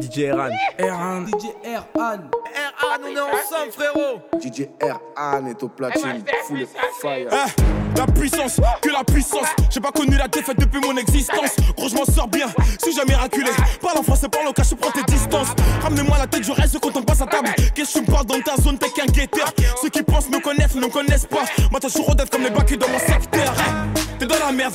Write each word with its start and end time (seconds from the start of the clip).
DJ 0.00 0.24
Eran. 0.24 0.50
Eran. 0.76 1.26
DJ 1.26 1.54
Eran. 1.62 1.84
Eran, 1.94 2.98
on 3.00 3.06
est 3.06 3.20
ensemble, 3.20 3.70
frérot. 3.70 4.20
DJ 4.42 4.68
Eran 4.80 5.46
est 5.46 5.62
au 5.62 5.68
platine. 5.68 6.24
Full 6.48 6.66
fire. 7.00 7.28
Eh, 7.30 7.96
la 7.96 8.06
puissance, 8.06 8.60
que 8.82 8.90
la 8.90 9.04
puissance. 9.04 9.46
J'ai 9.70 9.78
pas 9.78 9.92
connu 9.92 10.16
la 10.16 10.26
défaite 10.26 10.58
depuis 10.58 10.80
mon 10.80 10.96
existence. 10.96 11.54
Gros, 11.76 11.88
je 11.88 11.94
m'en 11.94 12.04
sors 12.04 12.26
bien, 12.26 12.48
suis 12.82 12.92
jamais 12.92 13.14
raculé. 13.14 13.52
Parle 13.80 13.98
en 13.98 14.02
français, 14.02 14.28
parle 14.28 14.48
au 14.48 14.52
cas, 14.52 14.64
je 14.68 14.74
prends 14.74 14.90
tes 14.90 15.04
distances. 15.04 15.54
Ramenez-moi 15.80 16.18
la 16.18 16.26
tête, 16.26 16.42
je 16.42 16.50
reste 16.50 16.76
quand 16.80 16.96
on 16.96 17.02
passe 17.02 17.20
à 17.20 17.26
table. 17.26 17.50
Qu'est-ce 17.72 17.94
que 17.94 17.98
tu 18.00 18.04
me 18.04 18.12
parles 18.12 18.26
dans 18.26 18.40
ta 18.40 18.60
zone, 18.60 18.76
t'es 18.78 18.90
qu'un 18.90 19.06
guetteur. 19.06 19.52
Ceux 19.80 19.90
qui 19.90 20.02
pensent 20.02 20.28
me 20.28 20.40
connaissent, 20.40 20.74
ne 20.74 20.80
me 20.80 20.88
connaissent 20.88 21.26
pas. 21.26 21.44
Moi, 21.70 21.78
t'as 21.78 21.88
toujours 21.88 22.16
comme 22.32 22.42
les 22.42 22.50
bacs 22.50 22.76
dans 22.76 22.88
mon 22.88 22.98
secteur. 22.98 23.54
Eh, 23.58 24.18
t'es 24.18 24.26
dans 24.26 24.44
la 24.44 24.50
merde. 24.50 24.74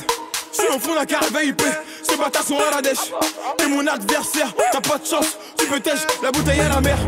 Je 0.52 0.62
suis 0.62 0.74
au 0.74 0.78
fond 0.78 0.94
d'un 0.94 1.04
carré 1.04 1.26
VIP, 1.30 1.62
ces 2.02 2.16
bâtards 2.16 2.42
sont 2.42 2.58
à 2.58 2.76
la 2.76 2.82
dèche. 2.82 3.12
T'es 3.56 3.66
mon 3.68 3.86
adversaire, 3.86 4.52
t'as 4.72 4.80
pas 4.80 4.98
de 4.98 5.06
chance, 5.06 5.38
tu 5.56 5.66
peux 5.66 5.80
tèche, 5.80 6.00
la 6.22 6.30
bouteille 6.30 6.60
à 6.60 6.68
la 6.68 6.80
mer. 6.80 6.98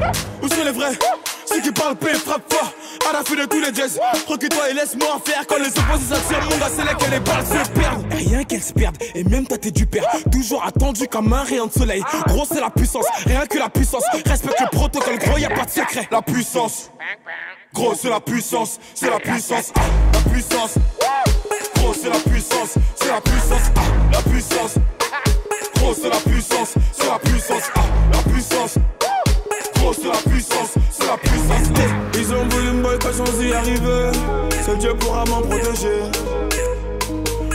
Où 0.43 0.49
sont 0.49 0.65
les 0.65 0.71
vrais? 0.71 0.97
Ceux 1.47 1.61
qui 1.61 1.73
parlent 1.73 1.97
paix, 1.97 2.15
frappe 2.15 2.51
fort, 2.53 2.73
à 3.11 3.13
la 3.13 3.23
fin 3.23 3.35
de 3.35 3.45
tous 3.45 3.61
les 3.61 3.75
jazz. 3.75 4.01
Recule-toi 4.27 4.71
et 4.71 4.75
laisse-moi 4.75 5.21
faire 5.25 5.47
quand 5.47 5.59
les 5.59 5.69
opposés 5.69 6.15
s'attirent. 6.15 6.45
Mon 6.49 6.57
gars, 6.57 6.71
c'est 6.75 6.85
là 6.85 6.95
que 6.95 7.11
les 7.11 7.21
balles 7.21 7.45
se 7.45 7.71
perdent. 7.71 8.13
Rien 8.13 8.45
qu'elles 8.45 8.63
se 8.63 8.73
perdent, 8.73 8.97
et 9.15 9.25
même 9.25 9.47
t'as 9.47 9.59
t'es 9.59 9.71
du 9.71 9.87
père. 9.87 10.07
Toujours 10.31 10.65
attendu 10.65 11.09
comme 11.09 11.33
un 11.33 11.43
rayon 11.43 11.67
de 11.67 11.73
soleil. 11.73 12.03
Gros, 12.29 12.47
c'est 12.49 12.61
la 12.61 12.71
puissance, 12.71 13.05
rien 13.27 13.45
que 13.47 13.59
la 13.59 13.69
puissance. 13.69 14.05
Respecte 14.25 14.61
le 14.61 14.69
protocole, 14.71 15.19
gros, 15.19 15.37
y 15.37 15.45
a 15.45 15.51
pas 15.51 15.65
de 15.65 15.71
secret. 15.71 16.09
La 16.11 16.23
puissance, 16.23 16.91
gros, 17.75 17.95
c'est 17.95 18.11
la 18.11 18.21
puissance, 18.21 18.79
c'est 18.95 19.11
la 19.11 19.19
puissance, 19.19 19.73
la 20.15 20.31
puissance 20.31 20.75
c'est 22.03 22.09
la 22.09 22.19
puissance, 22.19 22.75
c'est 22.97 23.09
la 23.09 23.21
puissance, 23.21 23.71
ah, 23.77 23.81
la 24.13 24.23
puissance. 24.23 24.75
Gros, 25.77 25.95
c'est 25.95 26.09
la 26.09 26.17
puissance, 26.17 26.75
c'est 26.93 27.07
la 27.07 27.19
puissance, 27.19 27.63
ah, 27.77 27.81
la 28.13 28.33
puissance. 28.33 28.79
Gros, 29.77 29.93
c'est 29.93 30.09
la 30.09 30.31
puissance, 30.31 30.75
c'est 30.91 31.07
la 31.07 31.17
puissance. 31.17 31.69
Ils 32.15 32.35
ont 32.35 32.49
voulu 32.49 32.73
me 32.73 32.83
boycotter 32.83 33.15
sans 33.15 33.41
y 33.41 33.53
arriver. 33.53 34.11
Seul 34.67 34.79
Dieu 34.79 34.95
pourra 34.95 35.25
m'en 35.27 35.43
protéger. 35.43 36.03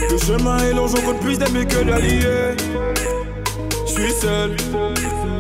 Le 0.10 0.18
chemin 0.18 0.58
est 0.60 0.74
long, 0.74 0.88
j'en 0.88 1.02
compte 1.02 1.20
plus 1.20 1.38
d'amis 1.38 1.68
que 1.68 1.84
d'alliés. 1.84 2.56
Je 3.86 3.92
suis 3.92 4.12
seul, 4.14 4.56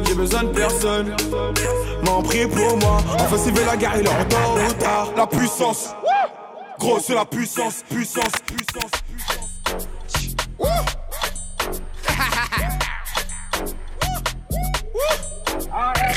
j'ai 0.06 0.16
besoin 0.16 0.44
de 0.44 0.50
personne. 0.50 1.16
M'en 2.04 2.22
prie 2.22 2.45
pour 2.45 2.78
moi, 2.78 2.98
enfin 3.16 3.38
s'il 3.38 3.54
veut 3.54 3.66
la 3.66 3.78
guerre, 3.78 3.94
il 3.95 4.02
est 4.02 4.28
tôt 4.28 4.36
ou 4.67 4.73
tard. 4.73 5.12
La 5.16 5.28
puissance. 5.28 5.94
Gros, 6.80 7.00
c'est 7.00 7.16
la 7.16 7.25
puissance, 7.25 7.83
puissance, 7.89 8.31
puissance, 8.45 8.92
puissance. 9.08 9.47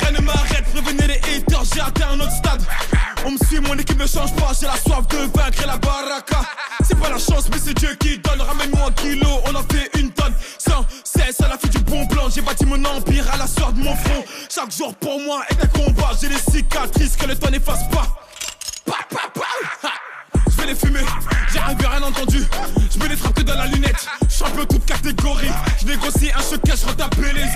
Rien 0.00 0.10
ne 0.12 0.20
m'arrête, 0.20 0.64
prévenez 0.72 1.06
les 1.06 1.36
haters, 1.36 1.64
j'ai 1.74 1.80
atteint 1.80 2.10
un 2.10 2.20
autre 2.20 2.32
stade. 2.32 2.62
On 3.24 3.32
me 3.32 3.38
suit, 3.38 3.60
mon 3.60 3.74
équipe 3.78 3.98
ne 3.98 4.06
change 4.06 4.34
pas, 4.34 4.52
j'ai 4.58 4.66
la 4.66 4.76
soif 4.76 5.06
de 5.08 5.16
vaincre 5.16 5.62
et 5.62 5.66
la 5.66 5.78
baraka. 5.78 6.40
C'est 6.86 6.98
pas 6.98 7.10
la 7.10 7.18
chance, 7.18 7.48
mais 7.50 7.58
c'est 7.58 7.74
Dieu 7.74 7.94
qui 7.98 8.18
donne. 8.18 8.40
Ramène-moi 8.40 8.88
un 8.88 8.92
kilo, 8.92 9.28
on 9.46 9.54
en 9.54 9.62
fait 9.62 9.90
une 9.98 10.10
tonne. 10.10 10.34
Sans 10.58 10.84
cesse, 11.04 11.40
à 11.40 11.48
la 11.48 11.58
fin 11.58 11.68
du 11.68 11.78
bon 11.78 12.06
plan, 12.06 12.28
j'ai 12.28 12.42
bâti 12.42 12.66
mon 12.66 12.82
empire 12.84 13.26
à 13.32 13.38
la 13.38 13.46
soeur 13.46 13.72
de 13.72 13.80
mon 13.82 13.96
front. 13.96 14.24
Chaque 14.48 14.72
jour 14.72 14.94
pour 14.94 15.20
moi 15.20 15.42
est 15.48 15.62
un 15.62 15.68
combat, 15.68 16.10
j'ai 16.20 16.28
des 16.28 16.38
cicatrices 16.38 17.16
que 17.16 17.26
le 17.26 17.36
temps 17.36 17.50
n'efface 17.50 17.88
pas. 17.88 18.06
Pa, 18.84 18.98
pa, 19.08 19.30
pa 19.34 19.90
les. 20.74 21.04
J'ai 21.52 21.58
rien 21.58 22.02
entendu. 22.02 22.44
Je 22.92 22.98
me 22.98 23.08
les 23.08 23.16
frappe 23.16 23.34
que 23.34 23.42
dans 23.42 23.54
la 23.54 23.66
lunette. 23.66 24.06
Champion 24.28 24.64
toute 24.64 24.84
catégorie. 24.84 25.50
Je 25.80 25.86
négocie 25.86 26.30
un 26.32 26.40
choc 26.40 26.60
je 26.64 26.86
retape 26.86 27.16
les 27.16 27.46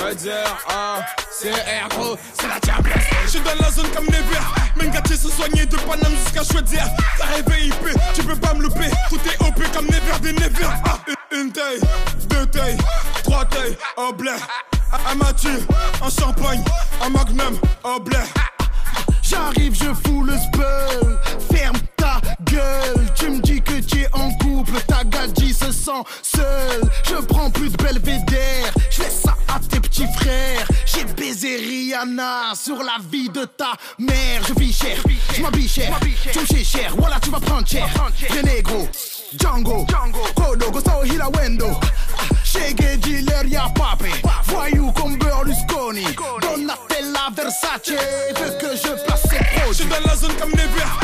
veux 0.00 0.14
dire, 0.14 0.32
ah, 0.68 1.00
c'est 1.30 1.52
c'est 1.52 2.48
la 2.48 2.60
diable. 2.60 2.90
Je 3.24 3.30
suis 3.30 3.40
dans 3.40 3.54
la 3.60 3.70
zone 3.70 3.88
comme 3.94 4.06
Never. 4.06 4.90
gâtés 4.90 5.16
se 5.16 5.28
soigner 5.28 5.66
de 5.66 5.76
Paname 5.76 6.12
jusqu'à 6.24 6.42
choisir. 6.42 6.84
T'as 7.18 7.26
rêvé 7.26 7.66
IP, 7.66 7.98
tu 8.14 8.22
peux 8.22 8.36
pas 8.36 8.54
me 8.54 8.62
louper. 8.62 8.90
Tout 9.08 9.20
est 9.26 9.46
OP 9.46 9.62
comme 9.72 9.86
Never 9.86 10.18
des 10.20 10.32
Never. 10.32 10.68
Ah, 10.84 10.98
une 11.32 11.52
taille, 11.52 11.80
deux 12.28 12.46
tailles, 12.46 12.76
trois 13.22 13.44
tailles, 13.44 13.76
au 13.96 14.12
blé. 14.12 14.32
Un 15.10 15.14
Mathieu, 15.16 15.66
un 16.02 16.10
champagne, 16.10 16.62
un 17.02 17.08
magnum, 17.10 17.58
au 17.82 18.00
blé. 18.00 18.18
J'arrive, 19.22 19.74
je 19.74 19.92
fous 20.06 20.22
le 20.24 20.34
spell. 20.36 21.13
Gadji 25.84 26.04
se 26.22 26.30
sent 26.30 26.36
seule. 26.36 26.90
Je 27.04 27.16
prends 27.26 27.50
plus 27.50 27.70
de 27.70 27.76
belvédère. 27.82 28.72
Je 28.90 29.02
laisse 29.02 29.22
ça 29.22 29.36
à 29.48 29.58
tes 29.58 29.80
petits 29.80 30.06
frères. 30.18 30.66
J'ai 30.86 31.04
baisé 31.04 31.56
Rihanna 31.56 32.54
sur 32.54 32.82
la 32.82 32.96
vie 33.10 33.28
de 33.28 33.44
ta 33.44 33.72
mère. 33.98 34.42
Je 34.48 34.54
vis 34.54 34.72
cher, 34.72 34.96
je 35.34 35.42
m'habille 35.42 35.68
cher. 35.68 35.98
Tu 36.32 36.38
me 36.38 36.64
cher, 36.64 36.94
voilà, 36.96 37.18
tu 37.20 37.30
vas 37.30 37.40
prendre 37.40 37.66
cher. 37.66 37.86
Les 38.34 38.42
négro. 38.42 38.88
Django, 39.36 39.84
Kodo, 40.36 40.70
Gustavo 40.70 41.02
Hila 41.02 41.28
Wendo 41.30 41.66
Shege 42.44 42.98
dealer 43.00 43.46
ya 43.48 43.68
pape 43.74 44.08
Voyou 44.44 44.92
comme 44.92 45.18
Berlusconi 45.18 46.04
Donatella 46.40 47.30
Versace 47.34 47.90
Veut 47.90 48.56
que 48.60 48.76
je 48.76 49.04
place 49.04 49.22
ses 49.22 49.38
produits 49.38 49.72
J'suis 49.72 49.86
dans 49.86 50.08
la 50.08 50.14
zone 50.14 50.34
comme 50.40 50.50
Mengati 50.50 51.03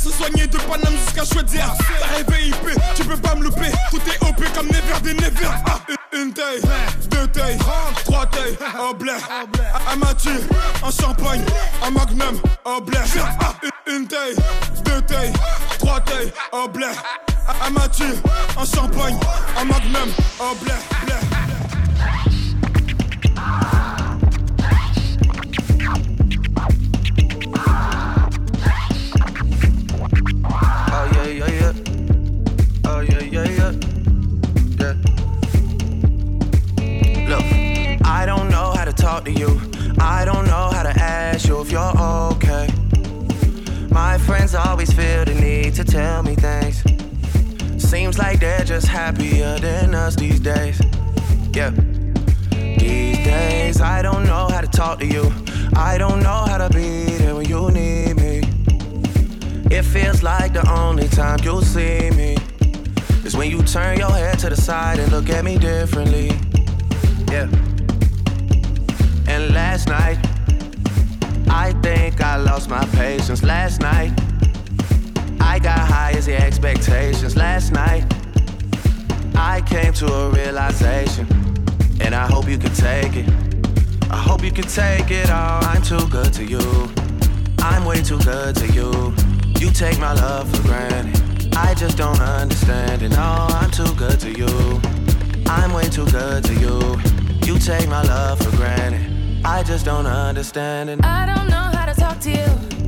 se 0.00 0.10
soigner 0.10 0.46
de 0.46 0.56
Paname 0.56 0.94
jusqu'à 1.04 1.24
choisir 1.24 1.74
T'as 2.26 2.38
IP, 2.38 2.80
tu 2.94 3.04
peux 3.04 3.16
pas 3.16 3.34
me 3.34 3.44
louper. 3.44 3.70
Tout 3.90 4.00
OP 4.22 4.42
comme 4.54 4.68
Never 4.68 5.00
des 5.02 5.14
Never. 5.14 5.48
Ah, 5.66 5.80
Une 6.12 6.32
taille, 6.32 6.60
deux 7.10 7.26
tailles, 7.28 7.58
trois 8.04 8.26
tailles. 8.26 8.56
Un 8.78 8.94
blé, 8.94 9.12
un 9.92 9.96
Mathieu, 9.96 10.40
un 10.82 10.90
champagne 10.90 11.44
Un 11.86 11.90
magnum, 11.90 12.40
un 12.64 12.80
blé 12.80 12.98
ah, 13.40 13.54
Une 13.86 14.06
taille, 14.06 14.36
deux 14.84 15.02
tailles, 15.02 15.32
trois 15.78 16.00
tailles. 16.00 16.32
Un 16.52 16.66
blé 16.68 16.86
un 17.66 17.70
Mathieu, 17.70 18.16
un 18.56 18.64
champagne, 18.64 19.18
un 19.58 19.64
magnum, 19.64 20.08
blé, 20.62 20.72
blé. 21.04 21.29
Yeah, 33.44 33.72
yeah, 34.78 34.94
yeah. 36.78 37.28
Look, 37.28 38.06
I 38.06 38.24
don't 38.26 38.48
know 38.50 38.72
how 38.72 38.84
to 38.84 38.92
talk 38.92 39.24
to 39.24 39.32
you. 39.32 39.60
I 39.98 40.24
don't 40.24 40.46
know 40.46 40.70
how 40.72 40.82
to 40.82 40.90
ask 40.90 41.46
you 41.46 41.60
if 41.60 41.70
you're 41.70 41.96
okay. 42.32 42.68
My 43.90 44.18
friends 44.18 44.54
always 44.54 44.92
feel 44.92 45.24
the 45.24 45.34
need 45.34 45.74
to 45.74 45.84
tell 45.84 46.22
me 46.22 46.34
things. 46.34 46.82
Seems 47.82 48.18
like 48.18 48.40
they're 48.40 48.64
just 48.64 48.86
happier 48.86 49.58
than 49.58 49.94
us 49.94 50.16
these 50.16 50.40
days. 50.40 50.80
Yeah. 51.52 51.70
These 52.50 53.18
days, 53.18 53.80
I 53.80 54.02
don't 54.02 54.24
know 54.24 54.48
how 54.48 54.60
to 54.60 54.68
talk 54.68 55.00
to 55.00 55.06
you. 55.06 55.32
I 55.76 55.98
don't 55.98 56.22
know 56.22 56.44
how 56.46 56.58
to 56.58 56.68
be 56.68 57.04
there 57.18 57.34
when 57.34 57.48
you 57.48 57.70
need 57.70 58.16
me. 58.16 58.42
It 59.70 59.82
feels 59.82 60.22
like 60.22 60.52
the 60.52 60.68
only 60.70 61.08
time 61.08 61.38
you'll 61.42 61.62
see 61.62 62.10
me 62.10 62.36
when 63.40 63.50
you 63.50 63.62
turn 63.62 63.96
your 63.96 64.10
head 64.10 64.38
to 64.38 64.50
the 64.50 64.54
side 64.54 64.98
and 64.98 65.10
look 65.10 65.30
at 65.30 65.42
me 65.42 65.56
differently. 65.56 66.26
Yeah. 67.32 67.48
And 69.26 69.54
last 69.54 69.88
night, 69.88 70.18
I 71.48 71.72
think 71.80 72.20
I 72.20 72.36
lost 72.36 72.68
my 72.68 72.84
patience. 72.88 73.42
Last 73.42 73.80
night, 73.80 74.12
I 75.40 75.58
got 75.58 75.78
high 75.78 76.12
as 76.18 76.26
the 76.26 76.36
expectations 76.36 77.34
last 77.34 77.72
night. 77.72 78.04
I 79.34 79.62
came 79.62 79.94
to 79.94 80.12
a 80.12 80.28
realization, 80.28 81.26
and 82.02 82.14
I 82.14 82.26
hope 82.26 82.46
you 82.46 82.58
can 82.58 82.74
take 82.74 83.16
it. 83.16 83.26
I 84.10 84.18
hope 84.18 84.44
you 84.44 84.52
can 84.52 84.64
take 84.64 85.10
it 85.10 85.30
all. 85.30 85.64
I'm 85.64 85.80
too 85.80 86.06
good 86.08 86.34
to 86.34 86.44
you. 86.44 86.90
I'm 87.60 87.86
way 87.86 88.02
too 88.02 88.18
good 88.18 88.54
to 88.56 88.66
you. 88.66 89.14
You 89.58 89.70
take 89.70 89.98
my 89.98 90.12
love 90.12 90.54
for 90.54 90.62
granted. 90.64 91.19
I 91.62 91.74
just 91.74 91.96
don't 91.98 92.20
understand 92.20 93.02
it. 93.02 93.10
No, 93.10 93.16
oh, 93.18 93.58
I'm 93.60 93.70
too 93.70 93.94
good 93.94 94.18
to 94.20 94.30
you. 94.30 94.80
I'm 95.46 95.72
way 95.72 95.88
too 95.88 96.06
good 96.06 96.42
to 96.44 96.54
you. 96.54 96.98
You 97.46 97.58
take 97.58 97.88
my 97.88 98.02
love 98.02 98.38
for 98.40 98.50
granted. 98.56 99.44
I 99.44 99.62
just 99.62 99.84
don't 99.84 100.06
understand 100.06 100.90
it. 100.90 101.04
I 101.04 101.26
don't 101.26 101.48
know 101.48 101.68
how 101.76 101.84
to 101.84 101.94
talk 101.94 102.18
to 102.20 102.30
you. 102.30 102.80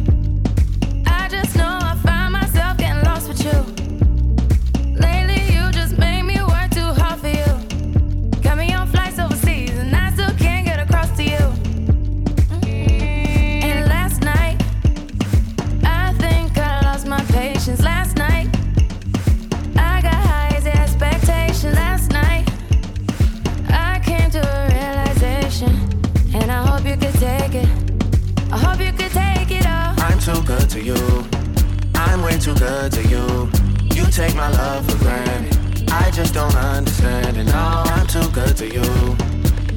Good 32.62 32.92
to 32.92 33.02
you. 33.08 33.50
You 33.96 34.06
take 34.10 34.36
my 34.36 34.48
love 34.50 34.88
for 34.88 34.98
granted. 34.98 35.90
I 35.90 36.12
just 36.12 36.32
don't 36.32 36.54
understand 36.54 37.36
it. 37.36 37.44
No, 37.44 37.82
I'm 37.94 38.06
too 38.06 38.28
good 38.30 38.56
to 38.58 38.66
you. 38.76 39.16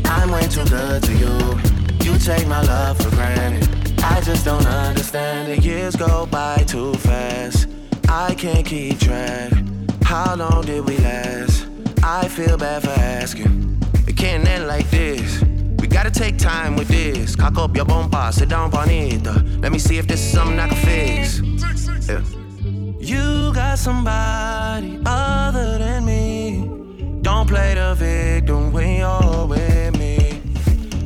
I'm 0.06 0.30
way 0.30 0.48
too 0.48 0.66
good 0.66 1.02
to 1.04 1.14
you. 1.24 1.36
You 2.06 2.20
take 2.20 2.48
my 2.48 2.62
love 2.62 2.98
for 3.02 3.10
granted. 3.10 3.68
I 4.04 4.22
just 4.22 4.46
don't 4.46 4.68
understand 4.68 5.52
it. 5.52 5.66
Years 5.66 5.96
go 5.96 6.28
by 6.28 6.58
too 6.68 6.94
fast. 7.10 7.68
I 8.08 8.36
can't 8.36 8.66
keep 8.66 9.00
track. 9.00 9.52
How 10.04 10.36
long 10.36 10.62
did 10.64 10.88
we 10.88 10.98
last? 10.98 11.68
I 12.04 12.28
feel 12.28 12.56
bad 12.56 12.84
for 12.84 12.96
asking. 13.22 13.82
It 14.08 14.16
can't 14.16 14.48
end 14.48 14.68
like 14.68 14.88
this. 14.92 15.42
We 15.80 15.88
gotta 15.88 16.12
take 16.12 16.38
time 16.38 16.76
with 16.76 16.90
this. 16.90 17.36
Cock 17.36 17.58
up 17.58 17.76
your 17.76 17.86
bomba, 17.86 18.32
sit 18.32 18.50
down, 18.50 18.70
bonita. 18.70 19.44
Let 19.64 19.72
me 19.72 19.80
see 19.80 19.98
if 19.98 20.08
this 20.08 20.22
is 20.24 20.32
something 20.32 20.60
I 20.60 20.68
can 20.68 20.78
fix. 20.86 21.42
Yeah. 22.08 22.45
You 23.06 23.54
got 23.54 23.78
somebody 23.78 25.00
other 25.06 25.78
than 25.78 26.06
me. 26.06 26.68
Don't 27.22 27.48
play 27.48 27.76
the 27.76 27.94
victim 27.94 28.74
when 28.74 28.98
you're 28.98 29.46
with 29.46 29.96
me. 30.00 30.42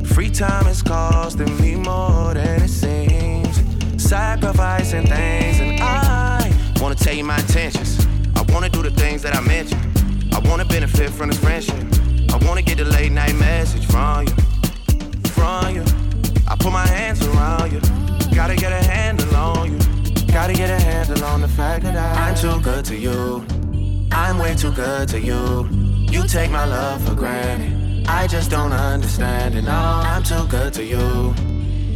Free 0.06 0.30
time 0.30 0.66
is 0.66 0.80
costing 0.80 1.54
me 1.60 1.74
more 1.74 2.32
than 2.32 2.62
it 2.62 2.68
seems. 2.68 3.54
Sacrificing 4.02 5.08
things, 5.08 5.60
and 5.60 5.78
I 5.82 6.50
wanna 6.80 6.94
tell 6.94 7.12
you 7.12 7.24
my 7.24 7.38
intentions. 7.38 8.06
I 8.34 8.50
wanna 8.50 8.70
do 8.70 8.82
the 8.82 8.92
things 8.92 9.20
that 9.20 9.36
I 9.36 9.42
mentioned. 9.42 9.84
I 10.32 10.38
wanna 10.48 10.64
benefit 10.64 11.10
from 11.10 11.28
this 11.28 11.38
friendship. 11.38 11.84
I 12.32 12.38
wanna 12.46 12.62
get 12.62 12.78
the 12.78 12.86
late 12.86 13.12
night 13.12 13.34
message 13.34 13.84
from 13.84 14.26
you, 14.26 14.34
from 15.36 15.74
you. 15.74 15.84
I 16.48 16.56
put 16.56 16.72
my 16.72 16.86
hands 16.86 17.20
around 17.26 17.72
you. 17.72 17.80
Gotta 18.34 18.56
get 18.56 18.72
a 18.72 18.82
handle 18.82 19.36
on 19.36 19.72
you. 19.72 19.99
Gotta 20.32 20.52
get 20.52 20.70
a 20.70 20.80
handle 20.80 21.24
on 21.24 21.40
the 21.40 21.48
fact 21.48 21.82
that 21.82 21.96
I, 21.96 22.28
I'm 22.28 22.34
too 22.36 22.60
good 22.62 22.84
to 22.84 22.96
you. 22.96 23.44
I'm 24.12 24.38
way 24.38 24.54
too 24.54 24.72
good 24.72 25.08
to 25.08 25.20
you. 25.20 25.68
You 26.08 26.26
take 26.28 26.50
my 26.52 26.64
love 26.64 27.06
for 27.06 27.14
granted. 27.14 28.06
I 28.06 28.28
just 28.28 28.48
don't 28.48 28.72
understand 28.72 29.56
it. 29.56 29.62
No, 29.62 29.72
I'm 29.72 30.22
too 30.22 30.46
good 30.46 30.72
to 30.74 30.84
you. 30.84 31.34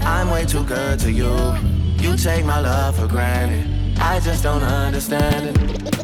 I'm 0.03 0.31
way 0.31 0.45
too 0.45 0.65
good 0.65 0.99
to 1.01 1.13
you. 1.13 1.55
You 1.99 2.17
take 2.17 2.45
my 2.45 2.61
love 2.61 2.99
for 2.99 3.07
granted. 3.07 3.99
I 3.99 4.19
just 4.21 4.43
don't 4.43 4.63
understand 4.63 5.57
it. 5.57 6.04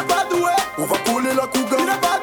Il 0.00 0.06
n'est 0.06 0.14
pas 0.14 0.24
doué. 0.30 0.52
On 0.78 0.84
va 0.86 0.96
coller 0.98 1.34
la 1.34 1.46
couga, 1.46 1.76
il 1.78 1.84
n'est 1.84 2.00
pas 2.00 2.19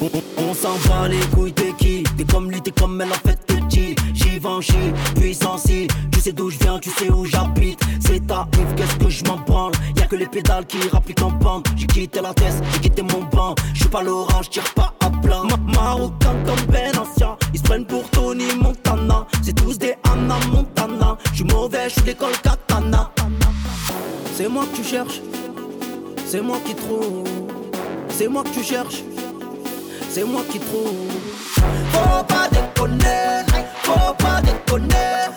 On 0.00 0.54
s'en 0.54 0.76
bat 0.88 1.08
les 1.08 1.18
couilles, 1.34 1.52
t'es 1.52 1.72
qui? 1.76 2.04
T'es 2.16 2.24
comme 2.24 2.50
lui, 2.50 2.60
t'es 2.60 2.70
comme 2.70 3.00
elle, 3.00 3.08
en 3.08 3.28
fait 3.28 3.38
t'es 3.46 3.56
petit 3.56 3.96
Givenchy, 4.14 4.92
puissance 5.16 5.64
Tu 5.64 6.20
sais 6.20 6.32
d'où 6.32 6.50
je 6.50 6.58
viens, 6.58 6.78
tu 6.78 6.90
sais 6.90 7.10
où 7.10 7.24
j'habite. 7.24 7.80
C'est 7.98 8.24
ta 8.26 8.46
Yves, 8.54 8.74
qu'est-ce 8.76 8.96
que 8.96 9.08
je 9.08 9.24
m'en 9.24 9.38
branle? 9.38 9.72
Y'a 9.96 10.06
que 10.06 10.14
les 10.14 10.26
pédales 10.26 10.66
qui 10.66 10.78
rappliquent 10.88 11.22
en 11.22 11.32
pente 11.32 11.66
J'ai 11.76 11.86
quitté 11.86 12.20
la 12.20 12.32
tête, 12.32 12.54
j'ai 12.74 12.80
quitté 12.80 13.02
mon 13.02 13.24
banc 13.24 13.54
Je 13.74 13.80
suis 13.80 13.88
pas 13.88 14.02
je 14.42 14.48
tire 14.48 14.72
pas 14.74 14.94
à 15.00 15.10
plein. 15.10 15.42
Ma 15.44 15.56
Marocain 15.56 16.34
comme 16.46 16.66
Ben 16.70 16.92
Ancien 16.96 17.36
Ils 17.52 17.58
se 17.58 17.64
prennent 17.64 17.86
pour 17.86 18.08
Tony 18.10 18.46
Montana. 18.60 19.26
C'est 19.42 19.54
tous 19.54 19.78
des 19.78 19.94
Anna 20.04 20.36
Montana. 20.52 21.18
Je 21.32 21.36
suis 21.36 21.44
mauvais, 21.44 21.88
je 21.88 21.94
suis 21.94 22.02
l'école 22.02 22.36
Katana. 22.42 23.10
C'est 24.36 24.48
moi 24.48 24.64
que 24.70 24.76
tu 24.76 24.84
cherches. 24.84 25.20
C'est 26.24 26.40
moi 26.40 26.58
qui 26.64 26.74
trouve. 26.74 27.24
C'est 28.10 28.28
moi 28.28 28.44
que 28.44 28.50
tu 28.50 28.62
cherches 28.62 29.02
c'est 30.08 30.24
moi 30.24 30.42
qui 30.50 30.58
trouve. 30.58 31.10
Faut 31.92 32.24
pas 32.24 32.48
déconner, 32.50 33.44
faut 33.82 34.14
pas 34.14 34.40
déconner, 34.40 35.28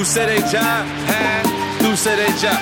Tú 0.00 0.06
seré 0.06 0.38
ya, 0.50 0.82
eh, 1.08 1.42
tú 1.78 1.94
seré 1.94 2.26
ya. 2.40 2.58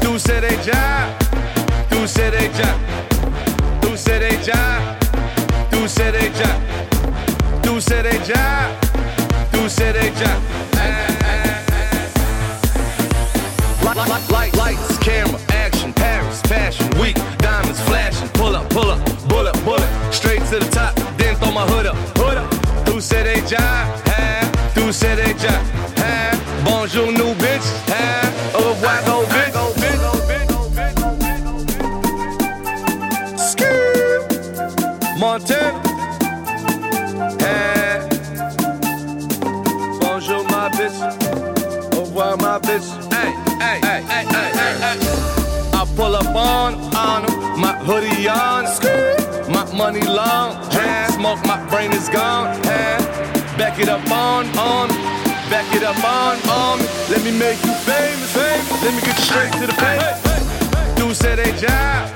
Tú 0.00 0.18
seré 0.18 0.58
ya, 0.64 1.08
tú 1.88 2.08
seré 2.08 2.50
ya. 2.52 2.74
Tú 3.80 3.96
seré 3.96 4.40
ya, 4.42 4.98
tú 5.70 5.88
seré 5.88 6.32
ya. 6.34 6.58
Tú 7.62 7.80
seré 7.80 8.20
ya, 8.26 8.68
tú 9.52 9.68
seré. 9.70 10.12
Light, 14.28 14.56
lights, 14.56 14.98
camera, 14.98 15.38
action, 15.50 15.92
Paris, 15.92 16.40
fashion 16.42 16.88
week, 16.98 17.16
diamonds 17.38 17.80
flashing, 17.82 18.28
pull 18.30 18.56
up, 18.56 18.68
pull 18.70 18.90
up, 18.90 19.00
bullet, 19.28 19.54
bullet, 19.64 19.88
straight 20.12 20.40
to 20.46 20.58
the 20.58 20.70
top, 20.70 20.94
then 21.16 21.36
throw 21.36 21.52
my 21.52 21.64
hood 21.66 21.86
up 21.86 22.19
déjà, 23.50 23.62
hein? 24.06 24.46
Tout 24.74 24.92
c'est 24.92 25.16
déjà, 25.16 25.48
hein? 25.98 26.36
Bonjour 26.64 27.06
nous 27.12 27.34
bitch, 27.34 27.66
hein? 27.88 28.28
Au 28.54 28.70
revoir 28.70 29.00
nos 29.06 29.26
bitch. 29.26 29.54
Ski, 33.36 33.64
montez, 35.18 35.54
hein? 37.40 38.08
Bonjour 40.00 40.44
ma 40.50 40.68
bitch, 40.70 40.98
au 41.96 42.00
revoir 42.00 42.36
ma 42.38 42.58
bitch, 42.58 42.84
hey, 43.10 43.32
hey, 43.60 43.80
hey, 43.82 44.04
hey, 44.08 44.26
hey, 44.30 44.74
hey. 44.80 44.98
I 45.72 45.86
pull 45.96 46.14
up 46.14 46.26
on, 46.34 46.74
on 46.94 47.24
em, 47.24 47.60
my 47.60 47.72
hoodie 47.84 48.28
on, 48.28 48.66
Ski. 48.66 48.88
my 49.48 49.64
money 49.74 50.02
long, 50.02 50.54
hand, 50.70 51.14
smoke, 51.14 51.44
my 51.46 51.58
brain 51.68 51.92
is 51.92 52.08
gone. 52.08 52.69
it 53.80 53.88
up 53.88 54.10
on, 54.10 54.46
on. 54.58 54.88
Back 55.48 55.74
it 55.74 55.82
up 55.82 55.96
on, 56.04 56.36
on. 56.48 56.78
Let 57.08 57.24
me 57.24 57.32
make 57.32 57.62
you 57.64 57.72
famous, 57.88 58.32
famous. 58.32 58.82
Let 58.82 58.94
me 58.94 59.00
get 59.00 59.16
you 59.16 59.24
straight 59.24 59.52
to 59.54 59.66
the 59.66 59.76
paint. 59.80 60.96
Dude 60.96 61.16
said 61.16 61.38
they 61.38 61.52
job. 61.58 62.10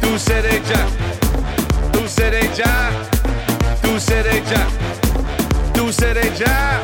Dude 0.00 0.20
said 0.20 0.44
they 0.44 0.60
job. 0.64 0.88
Dude 1.92 2.08
said 2.08 2.32
they 2.32 2.48
job. 2.54 2.92
Dude 3.82 4.00
said 4.00 4.24
they 4.24 4.40
job. 4.48 4.72
Dude 5.74 5.92
said 5.92 6.16
they 6.16 6.30
job. 6.34 6.80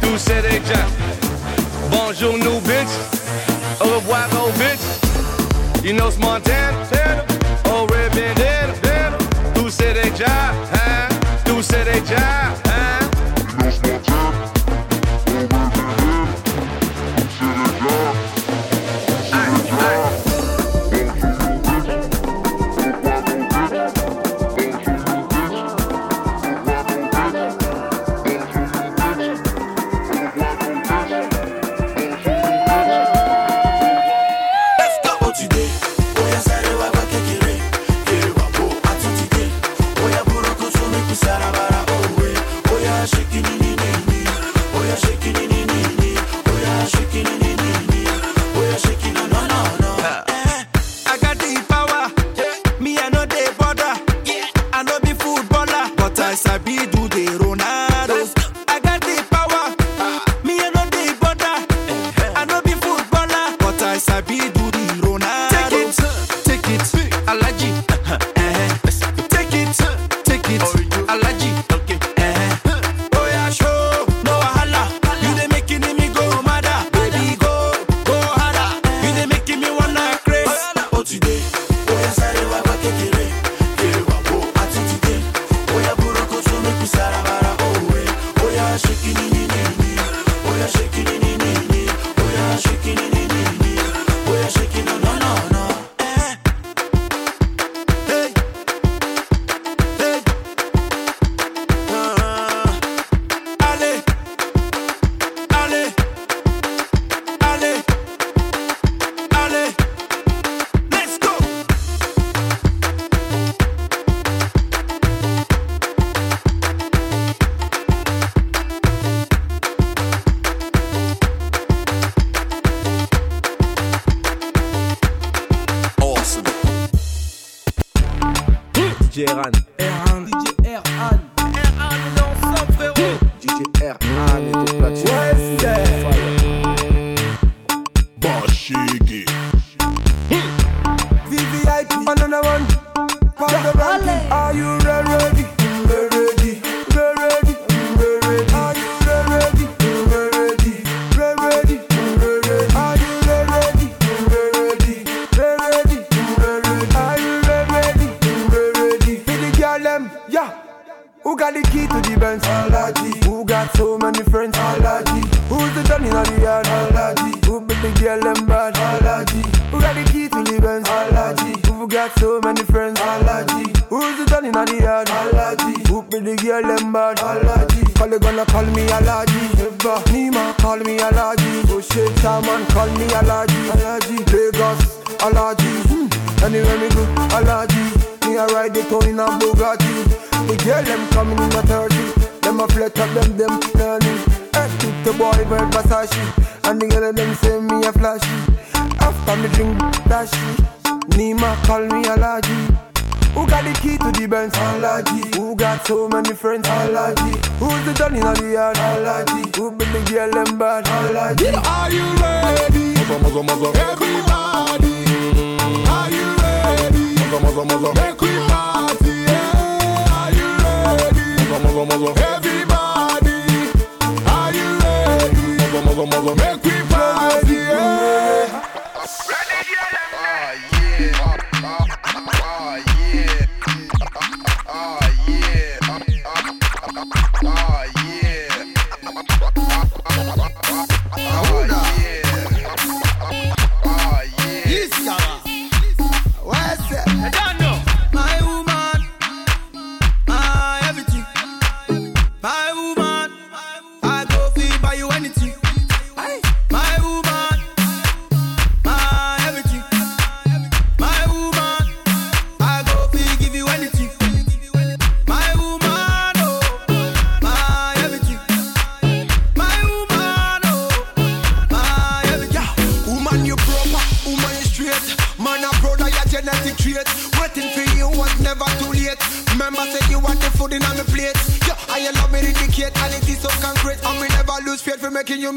Dude 0.00 0.20
said 0.20 0.44
they 0.44 0.58
job. 0.60 0.88
Bonjour, 1.90 2.38
new 2.38 2.60
bitch. 2.60 2.94
Au 3.80 3.94
revoir, 3.94 4.28
old 4.38 4.54
bitch. 4.54 4.84
You 5.84 5.92
know 5.94 6.08
it's 6.08 6.18
Montana. 6.18 6.78
Old 7.66 7.90
red 7.90 8.12
bandana. 8.12 9.18
Dude 9.54 9.72
said 9.72 9.96
they 9.96 10.10
job, 10.16 10.54
huh? 10.70 11.42
Dude 11.44 11.64
said 11.64 11.86
they 11.86 12.00
job. 12.00 12.63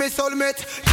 Soulmate. 0.10 0.87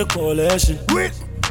Antone 0.00 0.08
Coalition. 0.08 0.78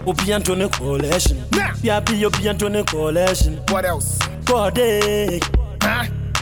Obi 0.07 0.33
Antone 0.33 0.69
Coalition. 0.71 1.37
Yapi 1.83 2.25
Obi 2.25 2.49
Antone 2.49 2.83
Coalition. 2.83 3.57
What 3.69 3.85
else? 3.85 4.17
Kode. 4.45 5.39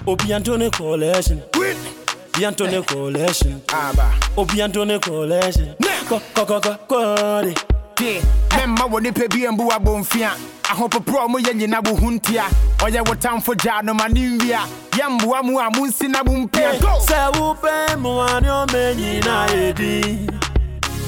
Obi 0.07 0.33
Antone 0.33 0.71
Coalition. 0.71 1.43
Obi 1.55 2.45
Antone 2.45 2.81
Coalition. 2.85 3.61
Aba. 3.73 4.13
Obi 4.37 4.61
Antone 4.61 4.99
Coalition. 5.01 5.75
Ko 6.07 6.21
ko 6.33 6.45
ko 6.45 6.61
ko 6.61 6.77
Kode. 6.87 7.55
Yeah, 7.99 8.21
memma 8.55 8.85
wɔ 8.85 9.01
nipa 9.01 9.27
bi 9.27 9.47
mbu 9.49 9.71
abɔmfia 9.73 10.29
ahopoporɔ 10.69 11.27
mo 11.29 11.39
yɛ 11.39 11.53
nyina 11.57 11.81
wo 11.83 11.95
ho 11.95 12.11
ntia 12.11 12.45
ɔyɛ 12.77 13.07
wo 13.07 13.15
tamfo 13.15 13.55
gyaa 13.57 13.81
no 13.83 13.95
ma 13.95 14.05
ne 14.07 14.37
nwia 14.37 14.59
yɛmboa 14.91 15.43
mu 15.43 15.57
a 15.57 15.67
monsi 15.71 16.07
na 16.07 16.21
mompia 16.21 16.79
Go! 16.79 16.99
Sɛ 17.01 17.33
wopɛ 17.33 17.97
mmoa 17.97 18.39
ne 18.39 18.47
ɔma 18.49 18.95
nyina 18.95 19.47
yɛdi 19.49 20.29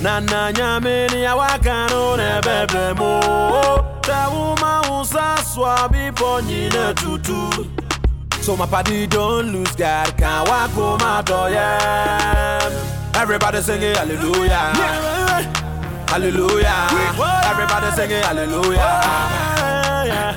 na 0.02 0.20
na 0.20 0.52
nyame 0.52 1.08
ne 1.12 1.26
awaka 1.28 1.90
no 1.90 2.16
na 2.16 2.40
ɛbɛbrɛ 2.40 2.86
mu 3.00 3.12
sɛ 4.08 4.20
woma 4.34 4.82
wo 4.90 5.04
sa 5.04 5.36
soa 5.44 5.90
bepɔ 5.92 6.96
tutu. 6.96 7.68
So 8.42 8.56
my 8.56 8.66
party 8.66 9.06
don't 9.06 9.52
lose 9.52 9.76
God 9.76 10.18
can 10.18 10.48
walk 10.48 10.72
home 10.72 10.98
my 11.00 11.22
door 11.22 11.50
yeah. 11.50 12.70
Everybody 13.14 13.62
singing 13.62 13.94
hallelujah. 13.94 14.74
Hallelujah. 16.08 16.88
Everybody 17.52 17.92
singing 17.98 18.24
hallelujah. 18.24 18.80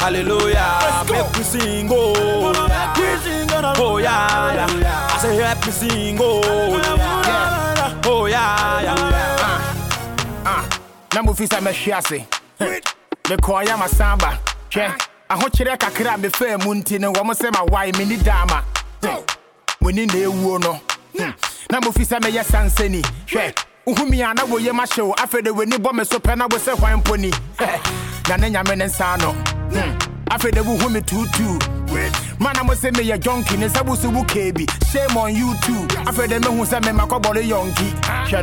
Hallelujah. 0.01 1.05
Make 1.09 1.33
we 1.37 1.43
sing 1.45 1.89
oh 1.91 2.53
Oh 3.79 3.97
yeah, 3.99 4.55
yeah. 4.55 5.09
I 5.13 5.19
say 5.19 5.39
me 5.39 5.73
sing 5.73 6.19
oh 6.21 6.43
yeah. 6.77 8.01
Oh 8.05 8.27
yeah, 8.27 8.83
yeah. 8.83 9.32
Na 11.23 11.29
mofi 11.29 11.45
sɛ 11.47 11.59
mɛhwe 11.61 11.93
ase 11.99 12.27
mekɔɔ 13.29 13.59
yɛ 13.69 13.75
masamba 13.79 14.39
hwɛ 14.73 14.93
ahokyerɛ 15.31 15.79
kakra 15.79 16.15
a 16.15 16.19
mefaa 16.19 16.59
mu 16.65 16.75
nti 16.75 16.99
no 16.99 17.13
wɔm 17.13 17.31
sɛ 17.41 17.49
mawae 17.53 17.93
menni 17.93 18.17
daama 18.17 18.65
w'ani 19.81 20.07
na 20.07 20.15
ɛwuo 20.15 20.61
no. 20.61 20.81
Na 21.71 21.79
mofi 21.81 22.05
sɛ 22.05 22.19
mɛyɛ 22.19 22.43
sansani 22.45 23.03
hwɛ 23.29 23.55
wohu 23.87 24.11
mi 24.11 24.21
a 24.21 24.35
na 24.35 24.43
woyɛ 24.43 24.73
mahyew 24.73 25.15
afei 25.15 25.45
de 25.45 25.51
w'ani 25.53 25.77
bɔ 25.79 25.93
me 25.95 26.03
so 26.05 26.19
pɛ 26.19 26.37
na 26.37 26.47
wo 26.51 26.59
sɛ 26.59 26.77
hwan 26.77 27.01
mpo 27.01 27.17
ni 27.17 27.31
na 28.29 28.37
ne 28.37 28.51
nyame 28.51 28.77
ne 28.77 28.87
nsa 28.87 29.17
no. 29.21 29.31
Hmm. 29.31 29.97
afei 30.29 30.51
de 30.51 30.61
wohu 30.61 30.91
me 30.91 31.01
tuutuu 31.03 32.41
mana 32.41 32.65
mo 32.65 32.73
sɛ 32.75 32.91
meyɛ 32.97 33.17
jonki 33.23 33.57
ne 33.61 33.69
nsa 33.69 33.87
wo 33.87 33.95
so 33.95 34.11
wo 34.11 34.25
kee 34.25 34.51
bi 34.51 34.67
shame 34.91 35.17
on 35.17 35.33
you 35.33 35.55
too. 35.63 35.87
Afei 36.05 36.27
de 36.29 36.41
mehu 36.41 36.65
sɛ 36.67 36.81
memakɔbɔre 36.83 37.47
yɔnki 37.47 37.93
hwɛ 38.27 38.43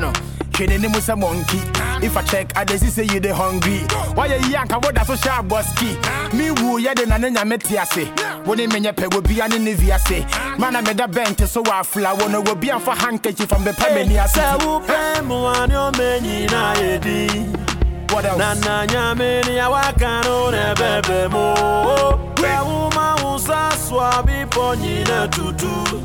hwɛ 0.59 0.67
n'anim 0.67 0.91
sɛ 0.99 1.17
monkey. 1.17 1.61
If 2.05 2.15
i 2.17 2.21
check 2.23 2.51
i 2.57 2.65
see 2.75 2.87
say 2.87 3.03
you 3.03 3.19
dey 3.19 3.29
hungry. 3.29 3.79
Wayɛ 4.15 4.39
yi 4.49 4.55
anka 4.55 4.77
woda 4.83 5.05
so 5.05 5.13
hyɛ 5.13 5.39
abɔski 5.47 6.33
me 6.33 6.51
wu 6.51 6.79
yɛde 6.79 7.07
na 7.07 7.17
ne 7.17 7.29
nyame 7.29 7.57
te 7.61 7.77
ase 7.77 8.07
wo 8.45 8.53
ne 8.53 8.67
menyɛ 8.67 8.93
pɛ 8.93 9.07
wɔ 9.09 9.23
bia 9.27 9.47
ne 9.47 9.57
ne 9.57 9.73
viase 9.73 10.25
mana 10.59 10.81
meda 10.81 11.07
bɛnte 11.07 11.47
so 11.47 11.63
wɔ 11.63 11.79
afla 11.81 12.19
wo 12.19 12.27
no 12.27 12.41
wɔ 12.43 12.59
bia 12.59 12.75
mfa 12.79 12.95
handkerchief 12.95 13.49
bɛpɛ 13.49 13.95
m'ani 13.95 14.17
ase 14.23 14.37
Sɛ 14.39 14.59
wopɛ 14.59 15.21
mmoa 15.23 15.67
ne 15.67 15.75
ɔma 15.75 16.19
nyina 16.21 16.73
yɛdi 16.75 18.11
What 18.11 18.25
else? 18.25 18.37
na 18.39 18.53
na 18.55 18.85
nyame 18.87 19.45
ne 19.45 19.59
awaka 19.59 20.23
no 20.25 20.49
na 20.51 20.73
ɛbɛbrɛ 20.73 21.31
mu 21.31 21.55
sɛ 22.35 22.65
woma 22.65 23.23
wo 23.23 23.37
sa 23.37 23.69
soa 23.75 24.23
bepɔ 24.25 24.75
nyina 24.77 25.27
tutu 25.31 26.01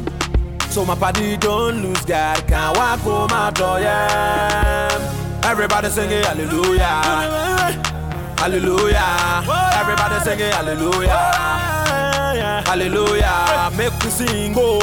So 0.75 0.85
my 0.85 0.97
party 0.97 1.37
don't 1.37 1.83
lose 1.83 2.05
God. 2.05 2.49
Can't 2.49 2.77
walk 2.77 3.31
my 3.31 3.49
door 3.53 3.79
yeah. 3.79 4.91
Everybody 5.45 5.89
singing 5.89 6.25
hallelujah. 6.25 7.01
Hallelujah. 8.37 9.45
Everybody 9.79 10.19
singing 10.25 10.51
hallelujah. 10.51 11.31
Hallelujah. 12.67 13.71
Make 13.77 13.95
me 14.03 14.11
sing 14.11 14.55
oh 14.57 14.81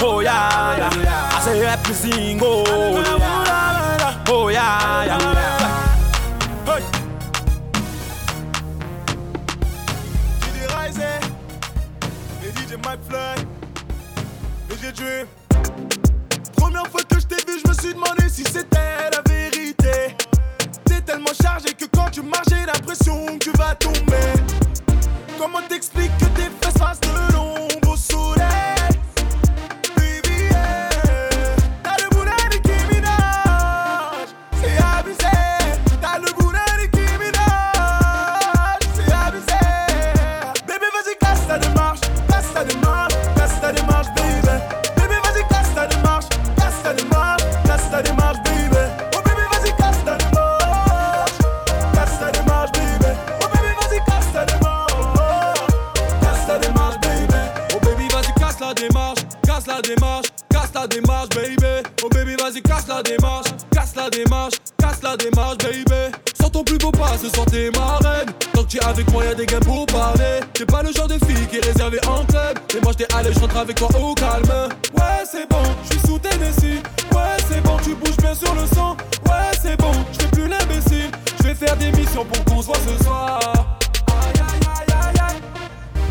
Oh 0.00 0.20
yeah, 0.20 0.78
yeah. 0.78 1.34
I 1.34 1.40
say 1.44 1.58
help 1.58 1.88
me 1.88 1.94
sing 1.94 2.38
oh 2.40 2.64
Oh 4.28 4.46
yeah, 4.48 5.06
yeah. 5.06 5.40
Rising, 10.72 11.20
Dream. 14.70 15.26
Première 16.56 16.86
fois 16.86 17.02
que 17.02 17.20
je 17.20 17.26
t'ai 17.26 17.36
vu, 17.46 17.58
je 17.62 17.68
me 17.68 17.74
suis 17.74 17.92
demandé 17.92 18.28
si 18.28 18.44
c'était 18.44 19.10
la 19.10 19.20
vérité. 19.28 20.16
T'es 20.84 21.00
tellement 21.00 21.32
chargé 21.42 21.74
que 21.74 21.86
quand 21.86 22.08
tu 22.10 22.22
marches, 22.22 22.46
j'ai 22.50 22.66
l'impression 22.66 23.26
que 23.26 23.44
tu 23.44 23.50
vas 23.58 23.74
tomber. 23.74 24.32
Comment 25.38 25.60
t'expliques 25.68 26.16
que 26.18 26.26
tes 26.26 26.50
fesses 26.62 26.78
fassent 26.78 27.00
de 27.00 27.32
l'ombre 27.32 27.92
au 27.92 27.96
soleil? 27.96 28.89
Avec 68.90 69.10
moi, 69.12 69.24
y'a 69.24 69.34
des 69.34 69.46
gains 69.46 69.60
pour 69.60 69.86
parler. 69.86 70.40
T'es 70.52 70.66
pas 70.66 70.82
le 70.82 70.92
genre 70.92 71.06
de 71.06 71.14
fille 71.24 71.46
qui 71.48 71.58
est 71.58 71.64
réservée 71.64 72.00
en 72.08 72.24
club. 72.24 72.58
Mais 72.74 72.80
moi 72.82 72.92
j'étais 72.96 73.14
allé, 73.14 73.30
je 73.32 73.58
avec 73.58 73.76
toi 73.76 73.88
au 74.00 74.14
calme. 74.14 74.68
Ouais, 74.96 75.24
c'est 75.30 75.48
bon, 75.48 75.62
je 75.84 75.90
suis 75.90 76.06
sous 76.06 76.18
Tennessee. 76.18 76.82
Ouais, 77.14 77.36
c'est 77.48 77.62
bon, 77.62 77.76
tu 77.82 77.94
bouges 77.94 78.16
bien 78.16 78.34
sur 78.34 78.52
le 78.54 78.66
sang. 78.74 78.96
Ouais, 79.26 79.50
c'est 79.62 79.76
bon, 79.76 79.92
je 80.12 80.26
plus 80.26 80.48
l'imbécile. 80.48 81.10
Je 81.38 81.44
vais 81.44 81.54
faire 81.54 81.76
des 81.76 81.92
missions 81.92 82.24
pour 82.24 82.44
qu'on 82.44 82.60
se 82.62 82.66
voit 82.66 82.76
ce 82.76 83.04
soir. 83.04 83.40
Aïe 84.08 84.40
aïe 84.40 84.60
aïe 84.76 84.96
aïe 85.02 85.20
aïe. 85.28 85.40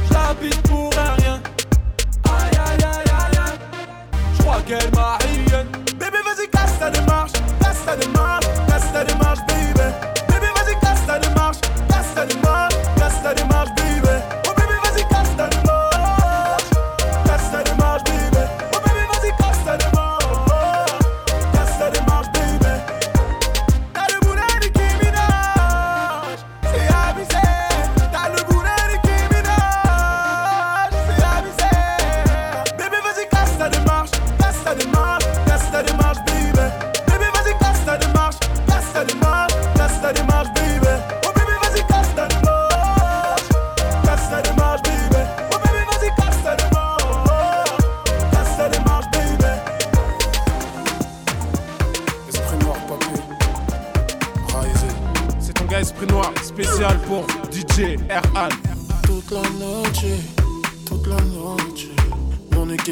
J'habite 0.10 0.62
pour 0.64 0.90
rien. 0.92 1.42
Aïe 2.26 2.60
aïe 2.66 2.84
aïe 2.84 3.12
aïe 3.20 3.40
aïe. 3.46 3.60
J'crois 4.38 4.62
qu'elle 4.66 4.92
m'a 4.96 5.18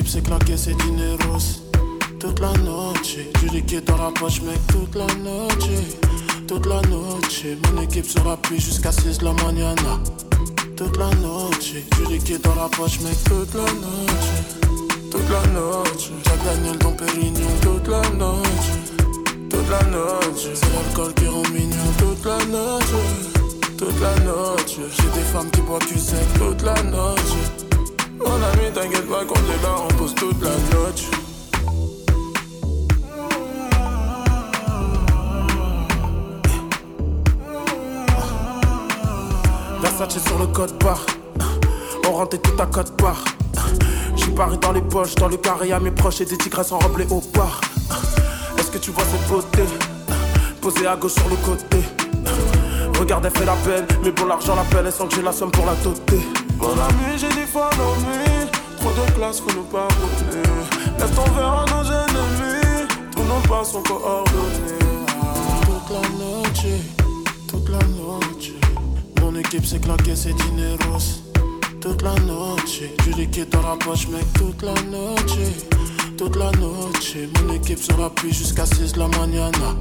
S'est 0.08 0.22
claquée, 0.22 0.56
c'est 0.56 0.74
dineros. 0.74 1.60
Toute 2.18 2.40
la 2.40 2.54
noche, 2.64 3.18
du 3.42 3.50
liquide 3.50 3.84
dans 3.84 3.98
la 3.98 4.10
poche, 4.12 4.42
mec. 4.42 4.58
Toute 4.68 4.96
la 4.96 5.06
noche, 5.06 5.84
toute 6.48 6.66
la 6.66 6.82
noche. 6.84 7.44
Mon 7.74 7.82
équipe 7.82 8.06
sera 8.06 8.38
plus 8.38 8.58
jusqu'à 8.58 8.94
6 8.94 9.22
la 9.22 9.34
mañana. 9.34 10.00
Toute 10.78 10.96
la 10.98 11.10
noche, 11.16 11.74
du 11.74 12.06
liquide 12.14 12.40
dans 12.42 12.56
la 12.56 12.70
poche, 12.70 13.02
mec. 13.02 13.22
Toute 13.26 13.54
la 13.54 13.64
noche, 13.64 15.12
toute 15.12 15.30
la 15.30 15.46
noche. 15.52 16.10
Jack 16.24 16.40
Daniel 16.46 16.78
dans 16.78 16.94
Pérignon. 16.94 17.50
Toute 17.62 17.88
la 17.90 18.02
noche, 18.12 18.72
toute 19.50 19.70
la 19.70 19.84
noche. 19.92 20.48
C'est 20.54 20.74
l'alcool 20.74 21.14
qui 21.16 21.28
rend 21.28 21.44
mignon. 21.54 21.92
Toute 21.98 22.26
la 22.26 22.38
noche. 22.46 22.94
Toute 23.78 24.02
la 24.02 24.16
noche, 24.24 24.78
j'ai 24.78 25.20
des 25.20 25.26
femmes 25.34 25.52
qui 25.52 25.62
boivent 25.62 25.86
du 25.86 26.00
sec 26.00 26.26
toute 26.40 26.64
la 26.64 26.82
noche. 26.84 27.67
Mon 28.20 28.36
ami, 28.36 28.72
t'inquiète 28.74 29.08
pas, 29.08 29.24
quand 29.26 29.36
est 29.36 29.64
là, 29.64 29.76
on 29.84 29.94
pose 29.94 30.16
toute 30.16 30.42
la 30.42 30.50
noche. 30.50 31.06
Versace 39.82 40.24
sur 40.24 40.40
le 40.40 40.48
code 40.48 40.78
barre, 40.84 41.06
on 42.08 42.12
rentre 42.12 42.38
tout 42.42 42.62
à 42.62 42.66
code 42.66 42.92
barre. 43.02 43.24
J'suis 44.16 44.32
paré 44.32 44.58
dans 44.58 44.72
les 44.72 44.82
poches, 44.82 45.16
dans 45.16 45.28
le 45.28 45.38
carré 45.38 45.72
à 45.72 45.80
mes 45.80 45.92
proches 45.92 46.22
et 46.22 46.26
des 46.26 46.38
tigresses 46.38 46.72
enroblées 46.72 47.08
au 47.12 47.22
bar. 47.36 47.62
Est-ce 48.58 48.72
que 48.72 48.80
tu 48.80 48.92
vois 48.92 49.04
cette 49.04 49.28
beauté? 49.30 49.64
Posée 50.62 50.88
à 50.88 50.96
gauche 50.96 51.14
sur 51.14 51.30
le 51.30 51.36
côté. 51.38 51.78
Regarde, 53.00 53.26
elle 53.26 53.38
fait 53.38 53.46
la 53.46 53.56
belle, 53.58 53.86
mais 54.04 54.12
pour 54.12 54.26
l'argent, 54.26 54.56
la 54.56 54.64
pelle, 54.64 54.88
elle 54.88 54.92
sent 54.92 55.08
que 55.08 55.16
j'ai 55.16 55.22
la 55.22 55.32
somme 55.32 55.52
pour 55.52 55.66
la 55.68 55.76
doter. 55.76 56.20
Mon 56.68 56.74
ami, 56.74 57.18
j'ai 57.18 57.30
des 57.30 57.48
fois 57.48 57.70
l'ennui. 57.78 58.52
Trop 58.78 58.92
de 58.92 59.12
classe, 59.14 59.40
faut 59.40 59.56
nous 59.56 59.64
pardonner. 59.64 60.44
Laisse 61.00 61.16
ton 61.16 61.24
verre 61.32 61.64
à 61.64 61.66
nos 61.72 61.86
ennemis. 61.86 62.88
Tous 63.14 63.24
nos 63.24 63.40
pas 63.48 63.64
sont 63.64 63.82
coordonnés. 63.84 64.78
Toute 65.62 65.90
la 65.96 66.02
noche, 66.20 66.66
toute 67.48 67.70
la 67.70 67.80
noche. 67.80 68.52
Mon 69.22 69.34
équipe 69.40 69.66
s'est 69.66 69.80
claquée, 69.80 70.16
c'est 70.16 70.34
dineros. 70.34 71.22
Toute 71.80 72.02
la 72.02 72.16
noche, 72.16 72.82
du 73.06 73.14
liquide 73.14 73.48
dans 73.50 73.62
la 73.62 73.78
poche, 73.78 74.10
mec. 74.10 74.26
Toute 74.34 74.62
la 74.62 74.74
noche, 74.74 75.40
toute 76.18 76.36
la 76.36 76.52
noche. 76.52 77.16
Mon 77.46 77.54
équipe 77.54 77.82
sera 77.82 78.10
plus 78.10 78.34
jusqu'à 78.34 78.66
6 78.66 78.98
la 78.98 79.08
mañana. 79.08 79.74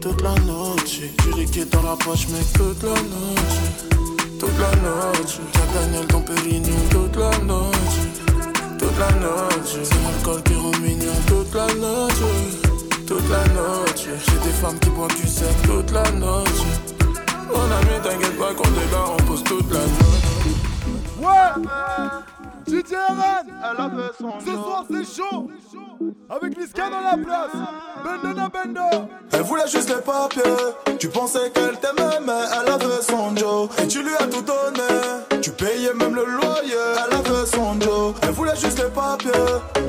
Toute 0.00 0.22
la 0.22 0.34
noche, 0.46 1.00
du 1.24 1.40
liquide 1.40 1.70
dans 1.70 1.82
la 1.82 1.96
poche, 1.96 2.28
mec. 2.28 2.44
Toute 2.52 2.84
la 2.84 2.94
noche, 2.94 4.13
toute 4.38 4.58
la 4.58 4.70
noche. 4.76 5.38
Jack 5.52 5.72
Daniel 5.74 6.06
dans 6.06 6.20
Pérignon. 6.20 6.76
Toute 6.90 7.16
la 7.16 7.30
noche, 7.38 8.00
toute 8.78 8.98
la 8.98 9.10
noche. 9.20 9.76
C'est 9.82 10.02
l'alcool 10.02 10.42
qui 10.42 10.54
rend 10.54 10.78
mignon. 10.82 11.12
Toute 11.26 11.54
la 11.54 11.66
noche, 11.66 12.14
toute 13.06 13.30
la 13.30 13.44
noche. 13.54 14.06
J'ai 14.06 14.38
des 14.48 14.54
femmes 14.60 14.78
qui 14.78 14.90
boivent 14.90 15.16
du 15.16 15.28
sec. 15.28 15.54
Toute 15.64 15.90
la 15.92 16.10
noche. 16.12 16.48
Mon 17.48 17.60
ami, 17.60 18.00
t'inquiète 18.02 18.38
pas, 18.38 18.50
est 18.50 18.92
là, 18.92 19.04
on 19.12 19.22
pose 19.24 19.44
toute 19.44 19.70
la 19.72 19.80
noche. 19.80 20.24
Ouais 21.20 22.24
DJ 22.66 22.92
Eren 22.92 24.10
Ce 24.40 24.52
soir 24.52 24.84
c'est 24.90 25.04
chaud 25.04 25.48
Avec 26.30 26.56
Liska 26.58 26.90
dans 26.90 27.00
la 27.00 27.16
place 27.22 27.52
Bendo 28.04 28.34
na 28.34 28.48
bendo 28.48 29.08
Elle 29.32 29.42
voulait 29.42 29.66
juste 29.66 29.88
les 29.88 30.00
papiers. 30.02 30.42
Tu 30.98 31.08
pensais 31.08 31.50
qu'elle 31.52 31.78
t'aimait, 31.78 32.20
mais 32.26 32.32
elle 32.52 32.72
avait 32.72 33.02
son 33.02 33.34
Joe. 33.36 33.68
Et 33.82 33.88
tu 33.88 34.02
lui 34.02 34.14
as 34.18 34.26
tout 34.26 34.42
donné. 34.42 35.40
Tu 35.40 35.50
payais 35.50 35.92
même 35.94 36.14
le 36.14 36.24
loyer. 36.24 36.84
Elle 37.06 37.14
avait 37.18 37.46
son 37.46 37.80
Joe. 37.80 38.14
Elle 38.22 38.30
voulait 38.30 38.56
juste 38.56 38.78
les 38.82 38.90
papiers. 38.90 39.30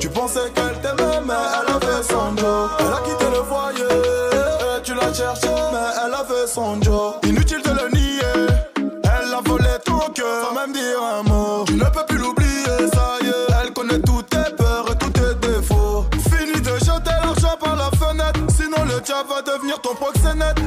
Tu 0.00 0.08
pensais 0.08 0.50
qu'elle 0.54 0.80
t'aimait, 0.80 1.20
mais 1.26 1.34
elle 1.34 1.74
avait 1.74 2.02
son 2.02 2.36
Joe. 2.36 2.70
Elle 2.80 2.92
a 2.92 3.00
quitté 3.04 3.24
le 3.30 3.42
foyer. 3.44 4.78
Et 4.78 4.82
tu 4.82 4.94
l'as 4.94 5.12
cherché, 5.12 5.48
mais 5.72 5.88
elle 6.04 6.14
avait 6.14 6.46
son 6.46 6.80
Joe. 6.82 7.14
Inutile 7.24 7.62
de 7.62 7.70
le 7.70 7.90
nier. 7.90 8.46
Elle 9.04 9.34
a 9.34 9.40
volé 9.44 9.68
ton 9.84 9.98
cœur, 10.14 10.48
sans 10.48 10.54
même 10.54 10.72
dire 10.72 11.02
un 11.02 11.22
mot. 11.22 11.64
Tu 11.66 11.74
ne 11.74 11.84
peux 11.84 12.04
plus 12.08 12.15
va 19.22 19.42
devenir 19.42 19.80
ton 19.80 19.94
proxénète. 19.94 20.58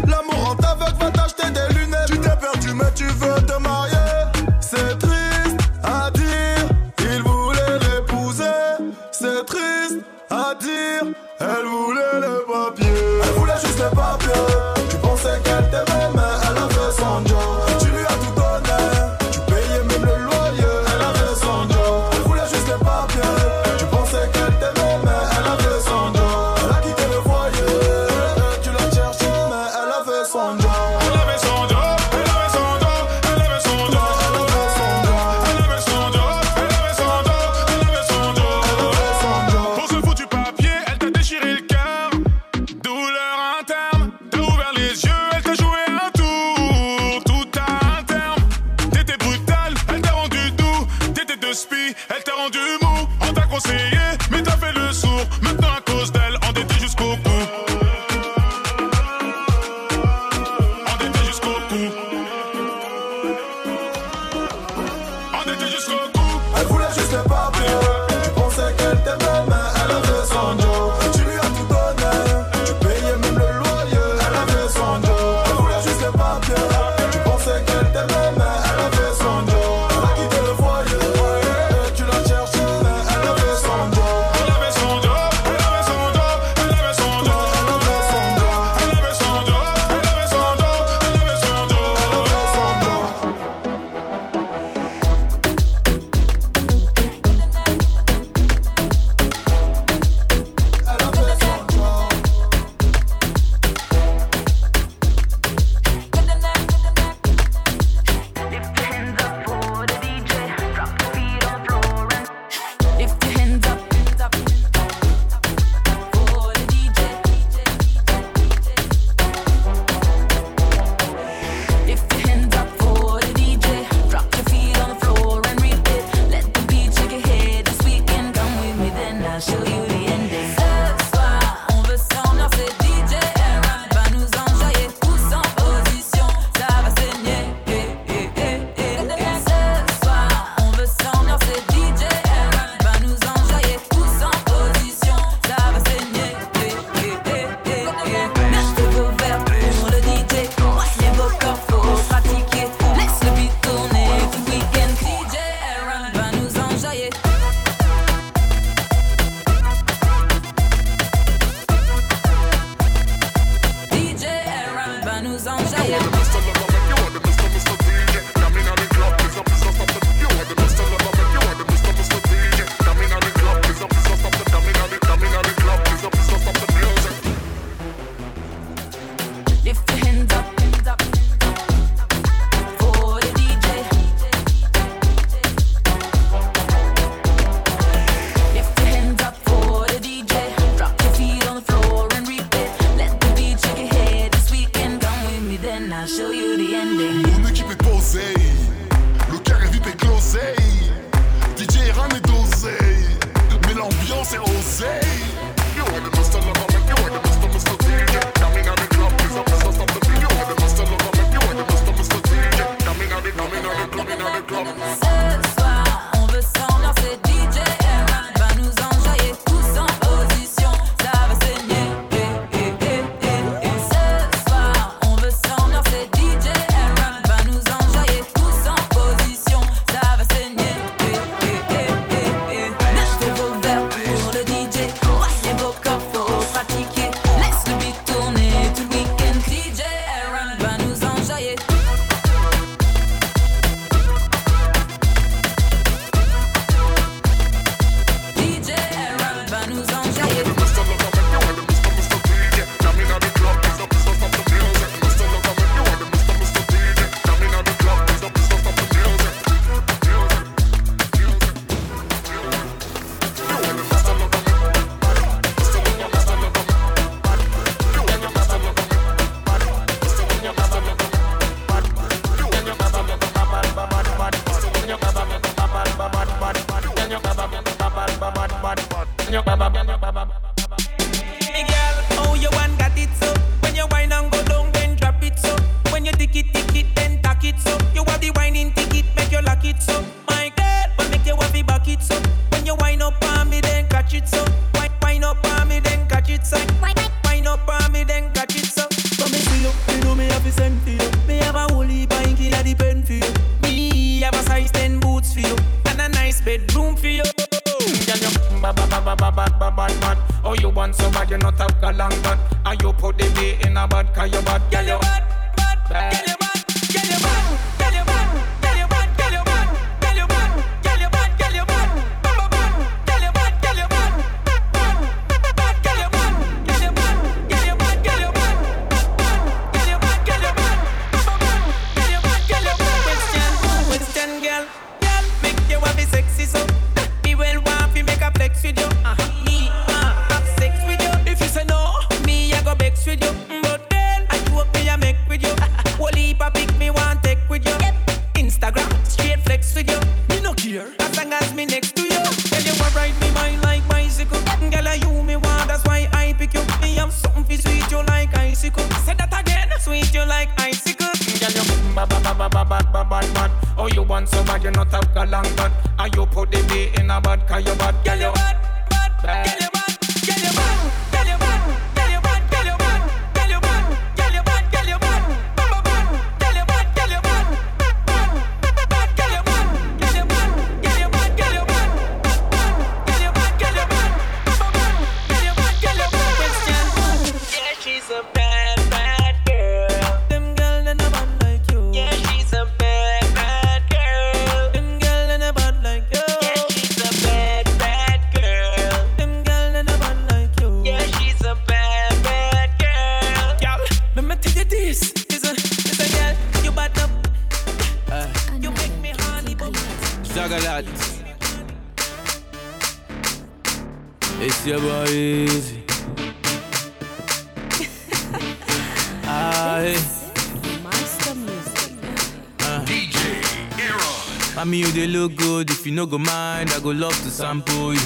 No 426.00 426.06
go 426.06 426.18
mind, 426.18 426.72
I 426.72 426.80
go 426.80 426.92
love 426.92 427.18
to 427.24 427.30
sample 427.30 427.94
you. 427.94 428.00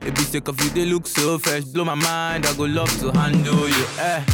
It 0.00 0.14
be 0.14 0.22
sick 0.22 0.48
of 0.48 0.58
you, 0.64 0.70
they 0.70 0.86
look 0.86 1.06
so 1.06 1.38
fresh, 1.38 1.64
blow 1.64 1.84
my 1.84 1.94
mind, 1.94 2.46
I 2.46 2.54
go 2.54 2.64
love 2.64 2.90
to 3.00 3.10
handle 3.18 3.68
you. 3.68 3.84
Eh, 3.98 4.24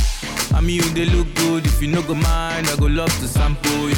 I 0.55 0.61
mean 0.61 0.77
you, 0.77 0.89
they 0.95 1.05
look 1.07 1.27
good, 1.35 1.67
if 1.67 1.83
you 1.83 1.89
no 1.89 2.01
go 2.03 2.15
mind, 2.15 2.69
I 2.69 2.77
go 2.77 2.87
love 2.87 3.11
to 3.19 3.27
sample 3.27 3.89
you. 3.89 3.97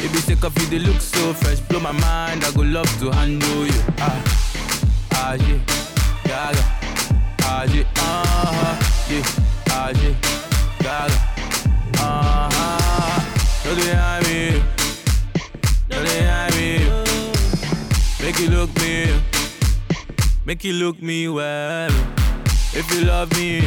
It 0.00 0.10
be 0.10 0.20
sick 0.20 0.42
of 0.42 0.56
you, 0.58 0.66
they 0.68 0.78
look 0.78 1.02
so 1.02 1.34
fresh, 1.34 1.60
blow 1.60 1.80
my 1.80 1.92
mind, 1.92 2.44
I 2.46 2.50
go 2.52 2.62
love 2.62 2.88
to 3.00 3.10
handle 3.10 3.66
you. 3.66 3.82
Ah, 3.98 4.22
ah 5.12 5.34
yeah, 5.34 5.58
gaga, 6.28 6.62
ah 7.42 7.64
uh 7.64 8.52
huh, 8.58 8.76
yeah, 9.08 9.24
ah 9.70 9.90
gaga, 10.84 11.16
uh 11.98 12.48
huh. 12.52 13.20
So 13.62 13.74
they 13.74 13.92
I 13.92 14.20
mean, 14.26 14.62
so 15.90 16.02
they 16.04 16.28
I 16.28 16.50
mean. 16.56 16.98
Make 18.20 18.40
you 18.40 18.50
look 18.50 18.70
me, 18.82 18.94
make 20.44 20.62
you 20.64 20.72
look 20.74 21.00
me 21.00 21.28
well. 21.28 21.90
If 22.74 22.92
you 22.92 23.06
love 23.06 23.32
me, 23.38 23.62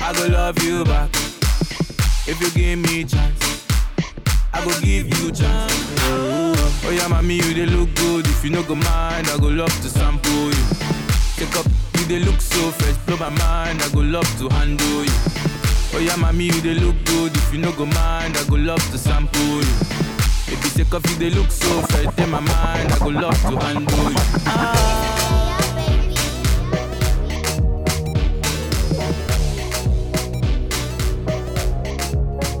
I 0.00 0.12
go 0.12 0.26
love 0.28 0.62
you 0.62 0.84
back. 0.84 1.10
If 2.28 2.40
you 2.40 2.50
give 2.50 2.78
me 2.78 3.04
chance, 3.04 3.64
I 4.52 4.64
go 4.64 4.70
give 4.80 5.06
you 5.18 5.32
chance. 5.32 5.74
Oh, 6.86 6.90
yeah, 6.92 7.08
mommy, 7.08 7.36
you 7.36 7.52
they 7.54 7.66
look 7.66 7.92
good. 7.96 8.26
If 8.26 8.44
you 8.44 8.50
no 8.50 8.62
go 8.62 8.76
mind, 8.76 9.26
I 9.28 9.38
go 9.40 9.48
love 9.48 9.74
to 9.82 9.88
sample 9.88 10.50
you. 10.54 10.75
Take 11.36 11.54
up, 11.56 11.66
you 11.98 12.04
they 12.06 12.18
look 12.20 12.40
so 12.40 12.70
fresh, 12.72 12.96
blow 13.04 13.18
my 13.18 13.28
mind. 13.28 13.82
I 13.82 13.88
go 13.92 14.00
love 14.00 14.26
to 14.38 14.48
handle 14.54 15.04
you. 15.04 15.12
Oh 15.92 15.98
yeah, 16.00 16.16
mommy, 16.16 16.44
you 16.44 16.60
they 16.62 16.74
look 16.74 16.96
good. 17.04 17.36
If 17.36 17.52
you 17.52 17.58
no 17.58 17.72
go 17.72 17.84
mind, 17.84 18.36
I 18.38 18.44
go 18.48 18.56
love 18.56 18.82
to 18.90 18.98
sample 18.98 19.40
you. 19.42 19.76
If 20.48 20.58
you 20.64 20.70
sick 20.70 20.94
of 20.94 21.04
you, 21.10 21.16
they 21.16 21.30
look 21.30 21.50
so 21.50 21.82
fresh 21.82 22.18
in 22.18 22.30
my 22.30 22.40
mind. 22.40 22.90
I 22.92 22.98
go 22.98 23.08
love 23.08 23.38
to 23.42 23.56
handle 23.58 24.10
you. 24.10 24.16
Ah. 24.46 25.52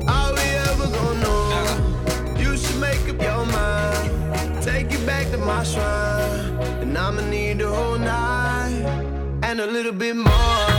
Are 0.06 0.32
we 0.34 0.46
ever 0.68 0.86
gonna 0.96 1.20
know? 1.22 2.38
You 2.38 2.56
should 2.58 2.78
make 2.80 3.08
up 3.08 3.22
your 3.22 3.46
mind. 3.46 4.62
Take 4.62 4.92
you 4.92 4.98
back 5.06 5.30
to 5.30 5.38
my 5.38 5.62
shrine. 5.64 6.58
And 6.82 6.98
I'ma 6.98 7.22
need 7.22 7.58
the 7.58 7.68
whole 7.68 7.98
night. 7.98 8.35
And 9.58 9.70
a 9.70 9.72
little 9.72 9.92
bit 9.92 10.14
more. 10.14 10.75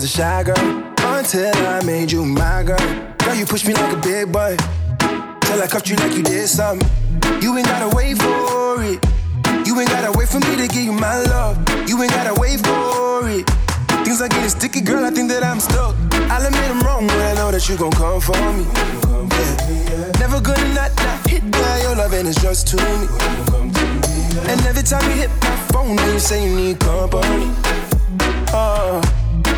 Was 0.00 0.14
a 0.14 0.16
shy 0.16 0.42
girl 0.42 0.56
until 1.18 1.54
I 1.66 1.82
made 1.84 2.10
you 2.10 2.24
my 2.24 2.62
girl. 2.62 2.78
Girl, 3.18 3.34
you 3.34 3.44
push 3.44 3.66
me 3.66 3.74
like 3.74 3.92
a 3.92 4.00
big 4.00 4.32
boy 4.32 4.56
till 5.42 5.60
I 5.60 5.66
cuffed 5.68 5.90
you 5.90 5.96
like 5.96 6.16
you 6.16 6.22
did 6.22 6.48
something. 6.48 6.88
You 7.42 7.54
ain't 7.58 7.66
gotta 7.66 7.94
wait 7.94 8.16
for 8.16 8.82
it. 8.82 8.98
You 9.66 9.78
ain't 9.78 9.90
gotta 9.90 10.16
wait 10.16 10.28
for 10.28 10.40
me 10.40 10.56
to 10.56 10.68
give 10.68 10.84
you 10.84 10.92
my 10.92 11.20
love. 11.24 11.58
You 11.86 12.00
ain't 12.02 12.12
gotta 12.12 12.32
wait 12.40 12.60
for 12.60 13.28
it. 13.28 13.44
Things 14.04 14.22
are 14.22 14.28
getting 14.28 14.48
sticky, 14.48 14.80
girl. 14.80 15.04
I 15.04 15.10
think 15.10 15.28
that 15.28 15.42
I'm 15.42 15.60
stuck. 15.60 15.94
I'll 16.32 16.46
admit 16.46 16.70
I'm 16.70 16.80
wrong, 16.80 17.06
but 17.06 17.20
I 17.20 17.34
know 17.34 17.50
that 17.50 17.68
you 17.68 17.76
gon' 17.76 17.92
come 17.92 18.22
for 18.22 18.40
me. 18.56 18.64
Yeah. 19.36 20.12
Never 20.18 20.40
gonna 20.40 20.72
not, 20.72 20.96
not 20.96 21.28
hit 21.28 21.44
that. 21.52 21.82
Your 21.82 21.96
loving 21.96 22.26
is 22.26 22.36
just 22.36 22.68
to 22.68 22.76
me. 22.76 23.06
And 24.48 24.60
every 24.64 24.82
time 24.82 25.04
you 25.10 25.16
hit 25.16 25.30
my 25.42 25.56
phone, 25.72 25.98
you 26.08 26.18
say 26.18 26.48
you 26.48 26.56
need 26.56 26.80
company. 26.80 27.52
Oh, 28.52 29.19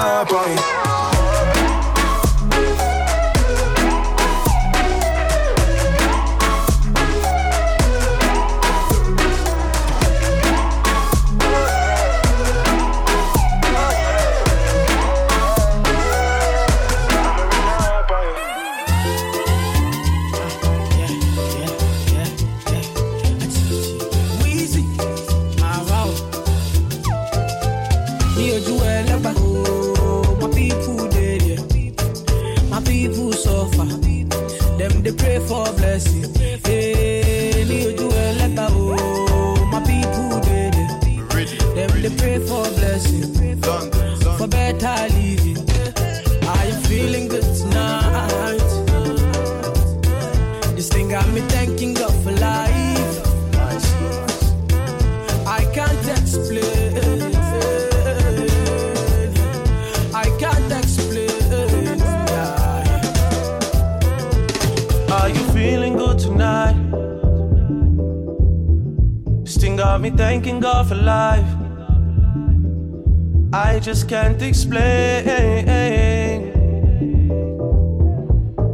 just 73.84 74.08
can't 74.08 74.40
explain. 74.40 75.28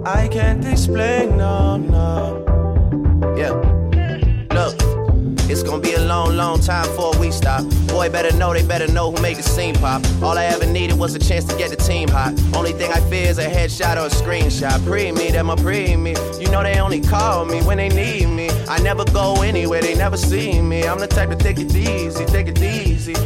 I 0.06 0.28
can't 0.28 0.64
explain, 0.64 1.36
no, 1.36 1.76
no. 1.78 3.34
Yeah. 3.36 3.54
Look, 4.54 4.76
it's 5.50 5.64
gonna 5.64 5.82
be 5.82 5.94
a 5.94 6.04
long, 6.04 6.36
long 6.36 6.61
time 6.61 6.86
before 6.86 7.12
we 7.18 7.32
stop. 7.32 7.64
Boy, 7.88 8.08
better 8.08 8.36
know, 8.36 8.52
they 8.52 8.64
better 8.64 8.86
know 8.86 9.11
who 9.11 9.20
made 9.20 9.36
the 9.36 9.42
scene 9.42 9.74
pop. 9.74 10.00
All 10.22 10.38
I 10.38 10.44
ever 10.44 10.66
needed 10.66 10.96
was 10.96 11.16
a 11.16 11.18
chance 11.18 11.44
to 11.46 11.56
get 11.56 11.70
the 11.70 11.76
team 11.76 12.08
hot. 12.08 12.40
Only 12.54 12.72
thing 12.72 12.92
I 12.92 13.00
fear 13.11 13.28
is 13.28 13.38
a 13.38 13.48
headshot 13.48 13.96
or 13.96 14.06
a 14.06 14.11
screenshot. 14.11 14.84
Pre 14.86 15.11
me, 15.11 15.32
them 15.32 15.50
a 15.50 15.56
pre 15.56 15.96
me. 15.96 16.14
You 16.38 16.48
know 16.52 16.62
they 16.62 16.78
only 16.78 17.00
call 17.00 17.46
me 17.46 17.62
when 17.62 17.78
they 17.78 17.88
need 17.88 18.28
me. 18.28 18.48
I 18.68 18.78
never 18.78 19.04
go 19.06 19.42
anywhere, 19.42 19.82
they 19.82 19.96
never 19.96 20.16
see 20.16 20.62
me. 20.62 20.86
I'm 20.86 21.00
the 21.00 21.08
type 21.08 21.30
to 21.30 21.36
take 21.36 21.58
it 21.58 21.74
easy, 21.74 22.24
take 22.26 22.46
it 22.46 22.62
easy. 22.62 23.16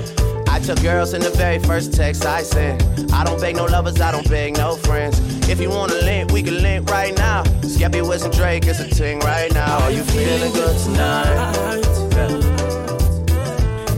I 0.55 0.61
took 0.61 0.81
girls 0.83 1.15
in 1.15 1.21
the 1.21 1.31
very 1.31 1.59
first 1.59 1.93
text 1.93 2.25
I 2.25 2.45
sent. 2.45 3.13
I 3.13 3.25
don't 3.25 3.41
beg 3.41 3.57
no 3.57 3.65
lovers, 3.65 4.01
I 4.01 4.13
don't 4.13 4.29
beg 4.31 4.57
no 4.57 4.77
friends. 4.77 5.19
If 5.49 5.61
you 5.61 5.69
wanna 5.69 5.97
link, 5.97 6.31
we 6.31 6.45
can 6.45 6.63
link 6.63 6.89
right 6.89 7.13
now. 7.19 7.43
Skeppy 7.73 8.07
West 8.07 8.25
and 8.25 8.33
Drake 8.33 8.65
is 8.69 8.79
a 8.79 8.89
ting 8.89 9.19
right 9.19 9.53
now. 9.53 9.79
Are 9.81 9.91
you 9.91 10.05
feeling 10.05 10.53
good 10.53 10.79
tonight? 10.85 11.83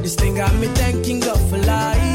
This 0.00 0.14
thing 0.14 0.36
got 0.36 0.54
me 0.54 0.68
thanking 0.68 1.20
God 1.20 1.38
for 1.50 1.58
life. 1.58 2.05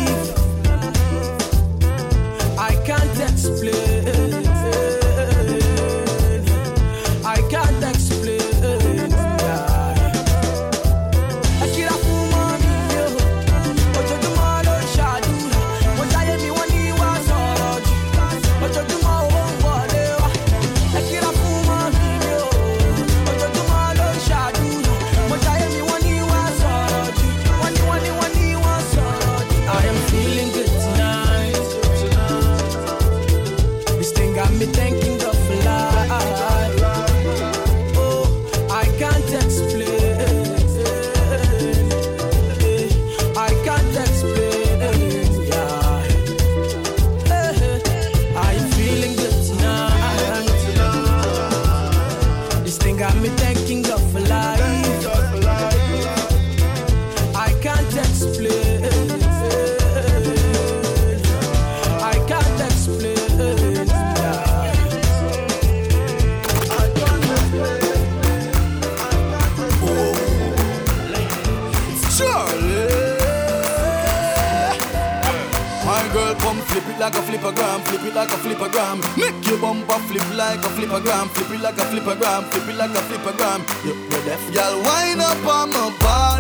Flippergram, 77.42 77.82
flip 77.88 78.04
it 78.04 78.14
like 78.14 78.30
a 78.30 78.38
flippergram. 78.38 79.18
Make 79.18 79.48
your 79.48 79.58
bumper 79.60 80.00
flip 80.08 80.38
like 80.38 80.60
a 80.60 80.70
flippergram, 80.78 81.28
flip 81.30 81.52
it 81.52 81.62
like 81.62 81.78
a 81.78 81.86
flippergram, 81.90 82.44
flip 82.52 82.70
it 82.70 82.76
like 82.78 82.92
a 82.92 83.02
flippergram. 83.10 83.60
You, 83.84 83.94
you're 84.10 84.26
deaf, 84.26 84.54
Girl, 84.54 84.78
wind 84.84 85.22
up 85.22 85.46
on 85.46 85.70
my 85.72 85.90
body, 86.00 86.31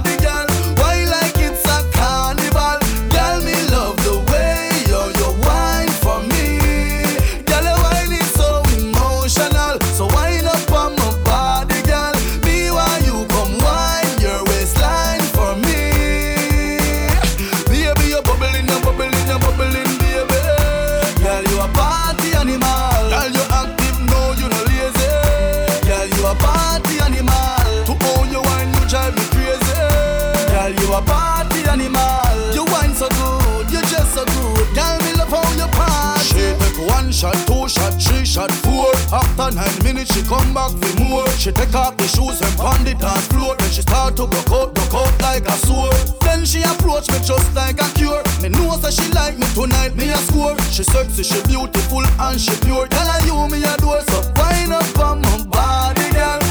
shot, 37.21 37.37
two 37.45 37.69
shot, 37.69 37.93
three 38.01 38.25
shot, 38.25 38.51
four. 38.65 38.89
After 39.13 39.53
nine 39.53 39.77
minutes, 39.83 40.09
she 40.13 40.23
come 40.25 40.53
back 40.53 40.73
with 40.73 40.97
more. 40.99 41.27
She 41.37 41.51
take 41.51 41.73
off 41.75 41.95
the 41.97 42.07
shoes 42.07 42.41
and 42.41 42.57
pound 42.57 42.87
the 42.87 42.95
dance 42.95 43.27
floor. 43.27 43.55
Then 43.57 43.69
she 43.69 43.81
start 43.81 44.17
to 44.17 44.25
broke 44.25 44.49
out, 44.49 44.73
broke 44.73 44.95
out 44.95 45.13
like 45.21 45.45
a 45.45 45.55
sword. 45.61 45.93
Then 46.21 46.45
she 46.45 46.63
approach 46.63 47.09
me 47.11 47.19
just 47.21 47.53
like 47.53 47.77
a 47.77 47.87
cure. 47.93 48.23
Me 48.41 48.49
know 48.49 48.75
that 48.77 48.93
she 48.93 49.05
like 49.13 49.37
me 49.37 49.45
tonight, 49.53 49.95
me 49.95 50.09
a 50.09 50.17
score. 50.17 50.57
She 50.73 50.83
sexy, 50.83 51.23
she 51.23 51.39
beautiful 51.45 52.01
and 52.01 52.41
she 52.41 52.57
pure. 52.65 52.87
Girl, 52.87 53.09
I 53.13 53.21
you 53.29 53.37
me 53.53 53.61
a 53.61 53.77
door, 53.77 54.01
so 54.01 54.17
wind 54.35 54.73
up 54.73 54.99
on 54.99 55.21
my 55.21 55.45
body, 55.45 56.09
girl. 56.17 56.50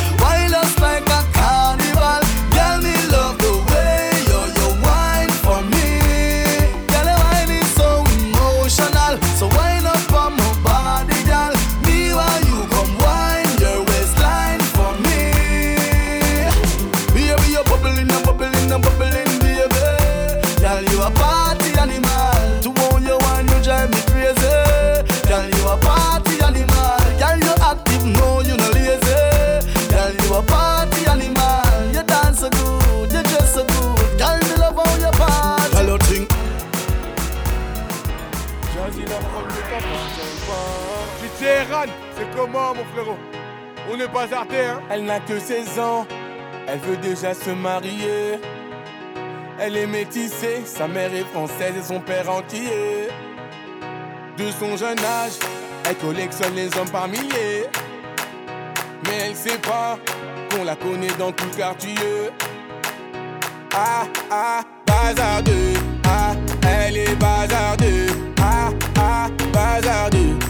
Comment 42.41 42.75
mon 42.75 42.85
frérot 42.85 43.19
On 43.91 43.97
n'est 43.97 44.09
pas 44.09 44.25
hein 44.25 44.81
Elle 44.91 45.05
n'a 45.05 45.21
que 45.21 45.39
16 45.39 45.79
ans, 45.79 46.07
elle 46.67 46.79
veut 46.79 46.97
déjà 46.97 47.35
se 47.35 47.51
marier. 47.51 48.41
Elle 49.59 49.77
est 49.77 49.87
métissée, 49.87 50.63
sa 50.65 50.89
mère 50.89 51.13
est 51.13 51.25
française 51.25 51.75
et 51.79 51.83
son 51.83 52.01
père 52.01 52.31
entier. 52.31 53.09
De 54.39 54.51
son 54.59 54.77
jeune 54.77 54.99
âge, 54.99 55.39
elle 55.89 55.97
collectionne 55.97 56.55
les 56.55 56.75
hommes 56.79 56.91
par 56.91 57.09
milliers. 57.09 57.69
Mais 59.05 59.19
elle 59.27 59.37
sait 59.37 59.59
pas 59.59 59.99
qu'on 60.51 60.65
la 60.65 60.77
connaît 60.77 61.15
dans 61.19 61.33
tout 61.33 61.45
le 61.45 61.57
quartier. 61.57 61.95
Ah 63.75 64.05
ah, 64.31 64.63
bazardeux. 64.87 65.75
Ah, 66.05 66.33
elle 66.67 66.97
est 66.97 67.15
bazardeux. 67.17 68.07
Ah 68.41 68.71
ah, 68.99 69.29
bazardeux. 69.53 70.50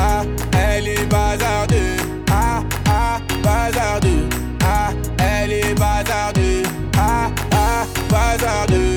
ah, 0.00 0.22
elle 0.56 0.88
est 0.88 1.06
bazardeux, 1.06 1.96
ah 2.30 2.62
ah, 2.88 3.18
bazardeux, 3.42 4.28
ah, 4.64 4.90
elle 5.18 5.52
est 5.52 5.74
bazardeux, 5.74 6.62
ah 6.96 7.30
ah, 7.52 7.84
bazardeux, 8.10 8.96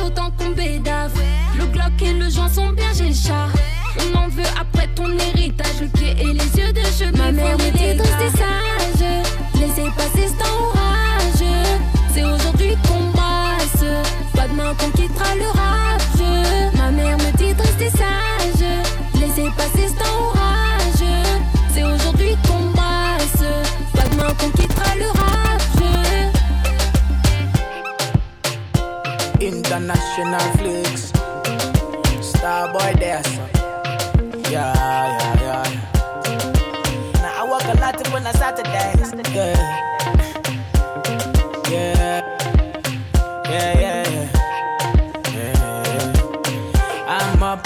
on 0.00 0.08
brasse 0.08 0.10
autant 0.10 0.30
qu'on 0.38 0.50
bédave. 0.50 1.12
Le 1.58 1.66
Glock 1.66 2.02
et 2.02 2.12
le 2.12 2.28
joint 2.28 2.48
sont 2.48 2.70
bien, 2.72 2.92
j'ai 2.96 3.08
le 3.08 3.14
chat. 3.14 3.48
On 3.98 4.18
en 4.18 4.28
veut 4.28 4.42
après 4.60 4.88
ton 4.94 5.06
héritage, 5.18 5.80
le 5.80 5.88
pied 5.88 6.12
et 6.18 6.32
les 6.32 6.58
yeux 6.58 6.72
de 6.72 6.80
cheveux. 6.80 7.16
Ma 7.16 7.32
mère 7.32 7.56
dit 7.56 7.72
de 7.72 8.02
rester 8.02 8.38
sage, 8.38 9.24
laissez 9.54 9.90
passer 9.96 10.28
ce 10.28 10.38
temps 10.38 10.60
orageux. 10.68 11.80
C'est 12.12 12.24
aujourd'hui 12.24 12.76
qu'on 12.86 13.10
brasse, 13.10 13.84
pas 14.34 14.48
demain 14.48 14.74
qu'on 14.78 14.90
quittera 14.90 15.34
le 15.34 15.59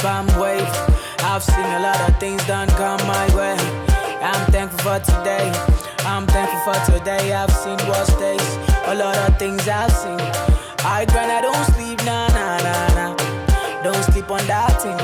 palm 0.05 0.27
wave. 0.39 0.69
I've 1.25 1.43
seen 1.43 1.65
a 1.65 1.81
lot 1.81 1.99
of 2.07 2.21
things 2.21 2.45
done 2.47 2.69
come 2.77 3.01
my 3.09 3.27
way. 3.35 3.57
I'm 4.21 4.45
thankful 4.53 4.81
for 4.85 4.99
today. 5.01 5.49
I'm 6.05 6.27
thankful 6.27 6.61
for 6.69 6.79
today. 6.93 7.33
I've 7.33 7.51
seen 7.51 7.79
worse 7.89 8.13
days. 8.21 8.49
A 8.85 8.95
lot 8.95 9.17
of 9.17 9.39
things 9.39 9.67
I've 9.67 9.91
seen. 9.91 10.21
I 10.85 11.07
grind, 11.09 11.33
I 11.33 11.41
don't 11.41 11.65
sleep, 11.73 12.05
nah, 12.05 12.29
nah, 12.37 12.59
nah, 12.67 12.89
nah. 12.99 13.83
Don't 13.83 14.05
sleep 14.13 14.31
on 14.31 14.47
that 14.47 14.77
thing. 14.83 15.01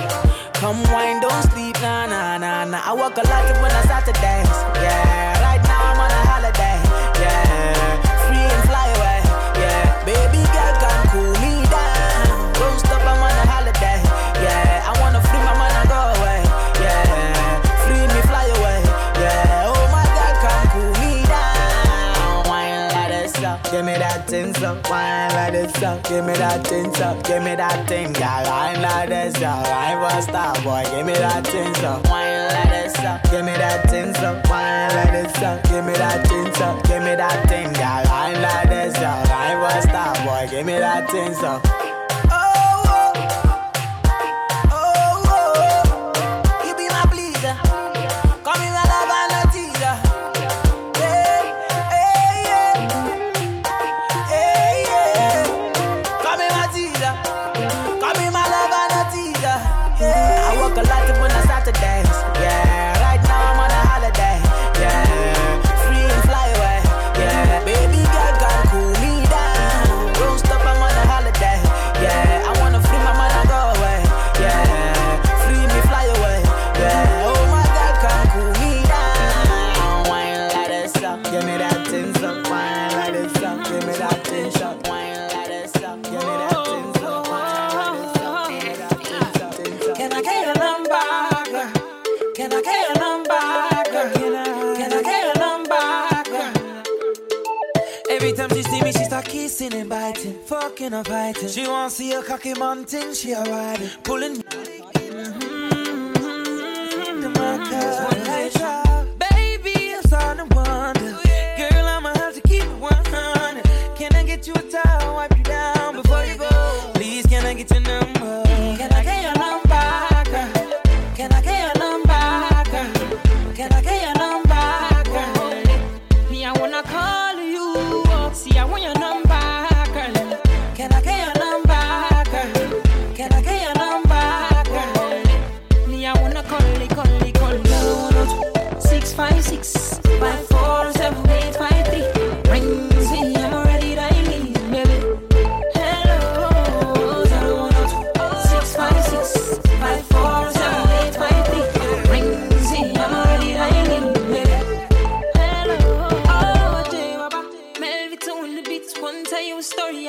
Come 0.60 0.82
wine, 0.92 1.18
don't 1.22 1.44
sleep, 1.48 1.80
nah, 1.80 2.04
nah, 2.04 2.36
nah, 2.36 2.66
nah. 2.66 2.82
I 2.84 2.92
work 2.92 3.16
a 3.16 3.24
lot 3.24 3.48
when 3.62 3.72
I 3.72 3.82
start 3.88 4.04
to 4.04 4.12
dance. 4.20 4.52
Yeah, 4.84 5.40
right 5.40 5.62
now 5.64 5.80
I'm 5.80 6.00
on 6.04 6.12
a 6.12 6.22
holiday. 6.28 6.76
Yeah, 7.24 7.72
free 8.28 8.46
and 8.52 8.64
fly 8.68 8.86
away. 9.00 9.20
Yeah, 9.64 10.04
baby 10.04 10.49
I 14.90 15.00
wanna 15.00 15.20
free 15.22 15.38
my 15.38 15.54
mind 15.54 15.76
and 15.78 15.88
go 15.88 16.00
away. 16.18 16.42
Yeah, 16.82 17.62
free 17.86 18.06
me, 18.10 18.20
fly 18.26 18.42
away. 18.58 18.82
Yeah, 19.22 19.70
oh 19.70 19.86
my 19.94 20.02
God, 20.02 20.34
come 20.42 20.66
cool 20.74 20.90
me 20.98 21.22
down. 21.30 22.42
Wine 22.50 22.90
like 22.90 23.10
this 23.14 23.38
up, 23.44 23.62
give 23.70 23.84
me 23.84 23.94
that 23.94 24.26
thing 24.26 24.50
up. 24.64 24.90
Wine 24.90 25.30
like 25.30 25.52
this 25.52 25.82
up, 25.84 26.02
give 26.08 26.24
me 26.26 26.32
that 26.34 26.66
thing 26.66 26.90
up. 27.02 27.22
Give 27.22 27.40
me 27.40 27.54
that 27.54 27.86
thing, 27.86 28.12
girl. 28.14 28.42
Wine 28.50 28.82
like 28.82 29.08
this 29.10 29.40
up. 29.42 29.64
I 29.68 29.94
was 29.94 30.24
star 30.24 30.54
boy, 30.66 30.82
give 30.90 31.06
me 31.06 31.14
that 31.14 31.46
thing 31.46 31.84
up. 31.86 32.02
Wine 32.10 32.50
like 32.50 32.70
this 32.74 32.98
up, 33.06 33.22
give 33.30 33.44
me 33.44 33.54
that 33.62 33.88
thing 33.88 34.16
up. 34.26 34.42
Wine 34.50 34.90
like 34.98 35.12
this 35.12 35.42
up, 35.42 35.62
give 35.70 35.84
me 35.86 35.92
that 35.92 36.26
thing 36.26 36.50
up. 36.66 36.82
Give 36.88 37.02
me 37.06 37.14
that 37.14 37.48
thing, 37.48 37.70
girl. 37.78 38.02
Wine 38.10 38.42
like 38.42 38.68
this 38.68 38.98
up. 38.98 39.30
I 39.30 39.54
was 39.54 39.84
star 39.84 40.18
boy, 40.26 40.50
give 40.50 40.66
me 40.66 40.78
that 40.82 41.08
thing 41.12 41.36
up. 41.44 41.89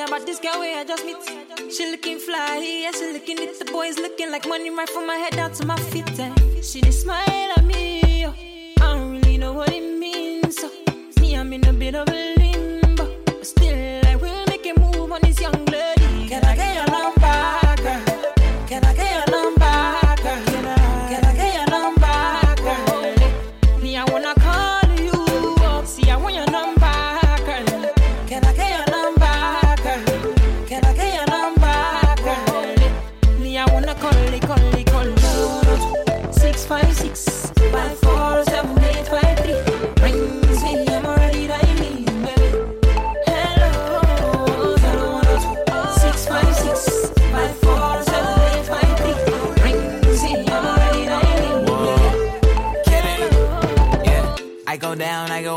About 0.06 0.26
this 0.26 0.38
girl 0.38 0.60
I 0.60 0.84
just 0.86 1.04
meet. 1.04 1.16
She 1.72 1.90
looking 1.90 2.18
fly, 2.18 2.58
yeah, 2.82 2.90
she 2.92 3.12
looking 3.12 3.38
at 3.38 3.58
the 3.58 3.64
boys 3.66 3.98
looking 3.98 4.30
like 4.30 4.46
money 4.46 4.70
right 4.70 4.88
from 4.88 5.06
my 5.06 5.16
head 5.16 5.32
down 5.34 5.52
to 5.52 5.66
my 5.66 5.76
feet. 5.76 6.18
eh. 6.18 6.34
She 6.60 6.80
just 6.80 7.02
smile 7.02 7.52
at 7.56 7.64
me, 7.64 8.22
yo. 8.22 8.34
I 8.80 8.94
don't 8.94 9.12
really 9.12 9.38
know 9.38 9.52
what 9.52 9.70
it 9.72 9.98
means. 9.98 10.56
So, 10.56 10.70
me, 11.20 11.36
I'm 11.36 11.52
in 11.52 11.66
a 11.66 11.72
bit 11.72 11.94
of 11.94 12.08
a 12.08 12.31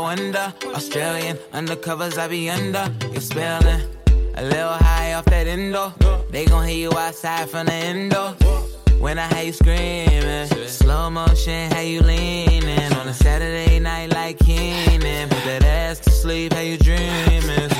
under. 0.06 0.52
Australian 0.74 1.36
undercovers, 1.52 2.16
I 2.18 2.28
be 2.28 2.48
under. 2.48 2.90
You're 3.12 3.20
spelling 3.20 3.82
a 4.34 4.42
little 4.42 4.72
high 4.72 5.14
off 5.14 5.24
that 5.26 5.46
endo. 5.46 5.92
They 6.30 6.46
gon' 6.46 6.66
hear 6.66 6.90
you 6.90 6.98
outside 6.98 7.48
from 7.50 7.66
the 7.66 7.72
endo. 7.72 8.34
When 9.00 9.18
I 9.18 9.26
hear 9.34 9.44
you 9.44 9.52
screaming, 9.52 10.48
slow 10.68 11.10
motion, 11.10 11.70
how 11.72 11.80
you 11.80 12.00
leaning 12.00 12.92
on 12.94 13.08
a 13.08 13.14
Saturday 13.14 13.78
night 13.78 14.12
like 14.12 14.38
Keenan. 14.38 15.28
Put 15.28 15.44
that 15.44 15.64
ass 15.64 15.98
to 16.00 16.10
sleep, 16.10 16.52
how 16.54 16.60
you 16.60 16.78
dreaming? 16.78 17.70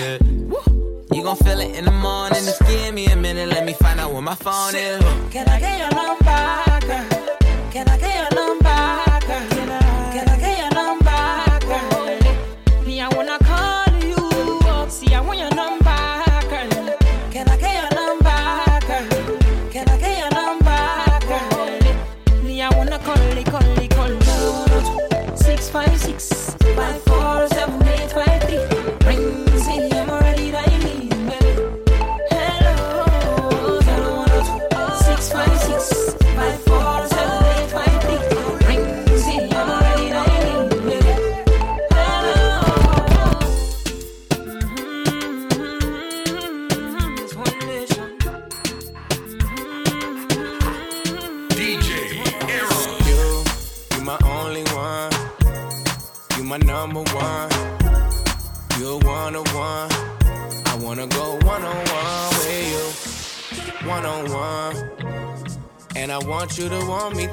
You 1.12 1.22
gon' 1.22 1.36
feel 1.36 1.60
it 1.60 1.74
in 1.74 1.84
the 1.84 1.90
morning. 1.92 2.44
Just 2.44 2.60
give 2.66 2.92
me 2.92 3.06
a 3.06 3.16
minute, 3.16 3.48
let 3.48 3.64
me 3.64 3.72
find 3.72 3.98
out 4.00 4.12
where 4.12 4.22
my 4.22 4.34
phone 4.34 4.74
is. 4.74 5.00
Can 5.30 5.48
I 5.48 5.58
get 5.60 5.78
your 5.78 5.90
number, 5.94 6.24
girl? 6.24 7.12
Can 7.72 7.88
I 7.88 7.98
get 7.98 8.14
your 8.20 8.30
number, 8.34 8.65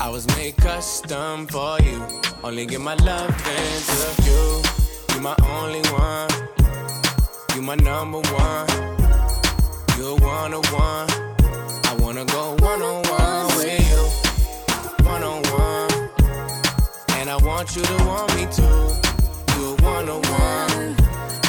I 0.00 0.08
was 0.10 0.26
made 0.36 0.56
custom 0.56 1.46
for 1.46 1.78
you. 1.80 2.02
Only 2.42 2.66
give 2.66 2.80
my 2.80 2.94
love 2.96 3.34
to 3.44 4.22
you. 4.24 4.62
You 5.14 5.20
my 5.20 5.34
only 5.48 5.82
one. 5.90 6.30
You 7.54 7.62
my 7.62 7.74
number 7.76 8.20
one. 8.20 8.68
You're 9.98 10.16
one 10.16 10.54
on 10.54 10.64
one. 10.72 11.08
I 11.86 11.96
wanna 12.00 12.24
go 12.24 12.56
one 12.60 12.82
on 12.82 13.02
one 13.08 13.46
with 13.56 13.80
you. 13.90 15.04
One 15.04 15.22
on 15.22 15.42
one. 15.52 16.10
And 17.18 17.30
I 17.30 17.36
want 17.36 17.74
you 17.76 17.82
to 17.82 17.96
want 18.04 18.34
me 18.36 18.46
too. 18.46 18.64
You're 19.56 19.76
one 19.76 20.08
on 20.08 20.22
one. 20.22 20.96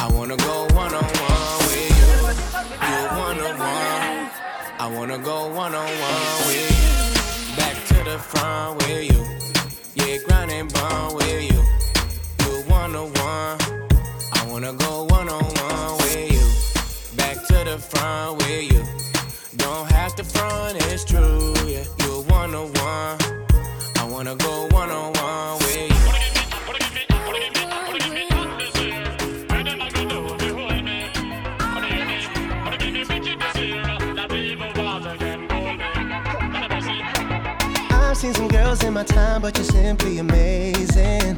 I 0.03 0.09
wanna 0.13 0.37
go 0.37 0.67
one 0.73 0.93
on 0.93 1.03
one 1.03 1.57
with 1.67 1.91
you. 1.99 2.13
You're 2.87 3.09
one 3.25 3.39
on 3.39 3.57
one. 3.59 4.29
I 4.79 4.91
wanna 4.93 5.17
go 5.17 5.47
one 5.47 5.75
on 5.75 5.85
one 5.85 6.47
with 6.47 6.79
you 6.79 6.84
the 8.15 8.21
front 8.21 8.77
with 8.77 9.11
you. 9.11 9.21
Yeah, 9.95 10.17
grinding 10.25 10.69
bone 10.69 11.15
with 11.15 11.51
you. 11.51 11.59
You 12.45 12.63
one 12.69 12.95
on 12.95 13.11
one. 13.11 13.59
I 14.31 14.47
wanna 14.47 14.71
go 14.71 15.03
one 15.03 15.27
on 15.27 15.43
one 15.43 15.97
with 15.97 16.31
you. 16.31 17.17
Back 17.17 17.35
to 17.47 17.57
the 17.69 17.77
front 17.77 18.37
with 18.37 18.71
you. 18.71 18.83
Don't 19.57 19.91
have 19.91 20.15
to 20.15 20.23
front, 20.23 20.77
it's 20.93 21.03
true. 21.03 21.53
Yeah, 21.65 21.83
you 21.99 22.23
one 22.29 22.55
on 22.55 22.71
one. 22.87 23.17
I 23.97 24.07
wanna 24.09 24.35
go 24.35 24.67
one 24.71 24.91
on 24.91 25.11
one 25.11 25.57
with 25.59 25.89
you. 25.89 25.94
my 38.95 39.03
time, 39.03 39.41
but 39.41 39.57
you're 39.57 39.65
simply 39.65 40.19
amazing. 40.19 41.35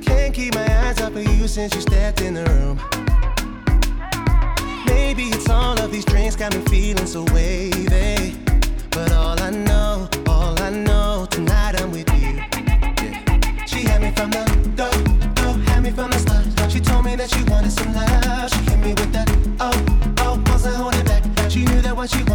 Can't 0.00 0.32
keep 0.32 0.54
my 0.54 0.66
eyes 0.78 0.98
off 1.02 1.14
of 1.14 1.22
you 1.22 1.46
since 1.46 1.74
you 1.74 1.82
stepped 1.82 2.22
in 2.22 2.32
the 2.32 2.44
room. 2.46 2.80
Maybe 4.86 5.24
it's 5.24 5.50
all 5.50 5.78
of 5.78 5.92
these 5.92 6.06
drinks 6.06 6.34
got 6.34 6.56
me 6.56 6.62
feeling 6.70 7.04
so 7.04 7.24
wavy. 7.34 8.38
But 8.92 9.12
all 9.12 9.38
I 9.42 9.50
know, 9.50 10.08
all 10.26 10.58
I 10.62 10.70
know, 10.70 11.26
tonight 11.30 11.78
I'm 11.78 11.90
with 11.90 12.08
you. 12.14 12.36
Yeah. 12.38 13.64
She 13.66 13.82
had 13.82 14.00
me 14.00 14.10
from 14.12 14.30
the 14.30 14.42
go, 14.74 14.90
go, 15.34 15.52
had 15.70 15.82
me 15.82 15.90
from 15.90 16.12
the 16.12 16.18
start. 16.18 16.72
She 16.72 16.80
told 16.80 17.04
me 17.04 17.14
that 17.14 17.28
she 17.28 17.44
wanted 17.44 17.72
some 17.72 17.92
love. 17.92 18.50
She 18.50 18.70
hit 18.70 18.78
me 18.78 18.94
with 18.94 19.12
that, 19.12 19.28
oh, 19.60 20.14
oh, 20.20 20.42
wasn't 20.50 20.76
holding 20.76 21.04
back. 21.04 21.50
She 21.50 21.66
knew 21.66 21.82
that 21.82 21.94
what 21.94 22.08
she 22.08 22.22
wanted. 22.24 22.31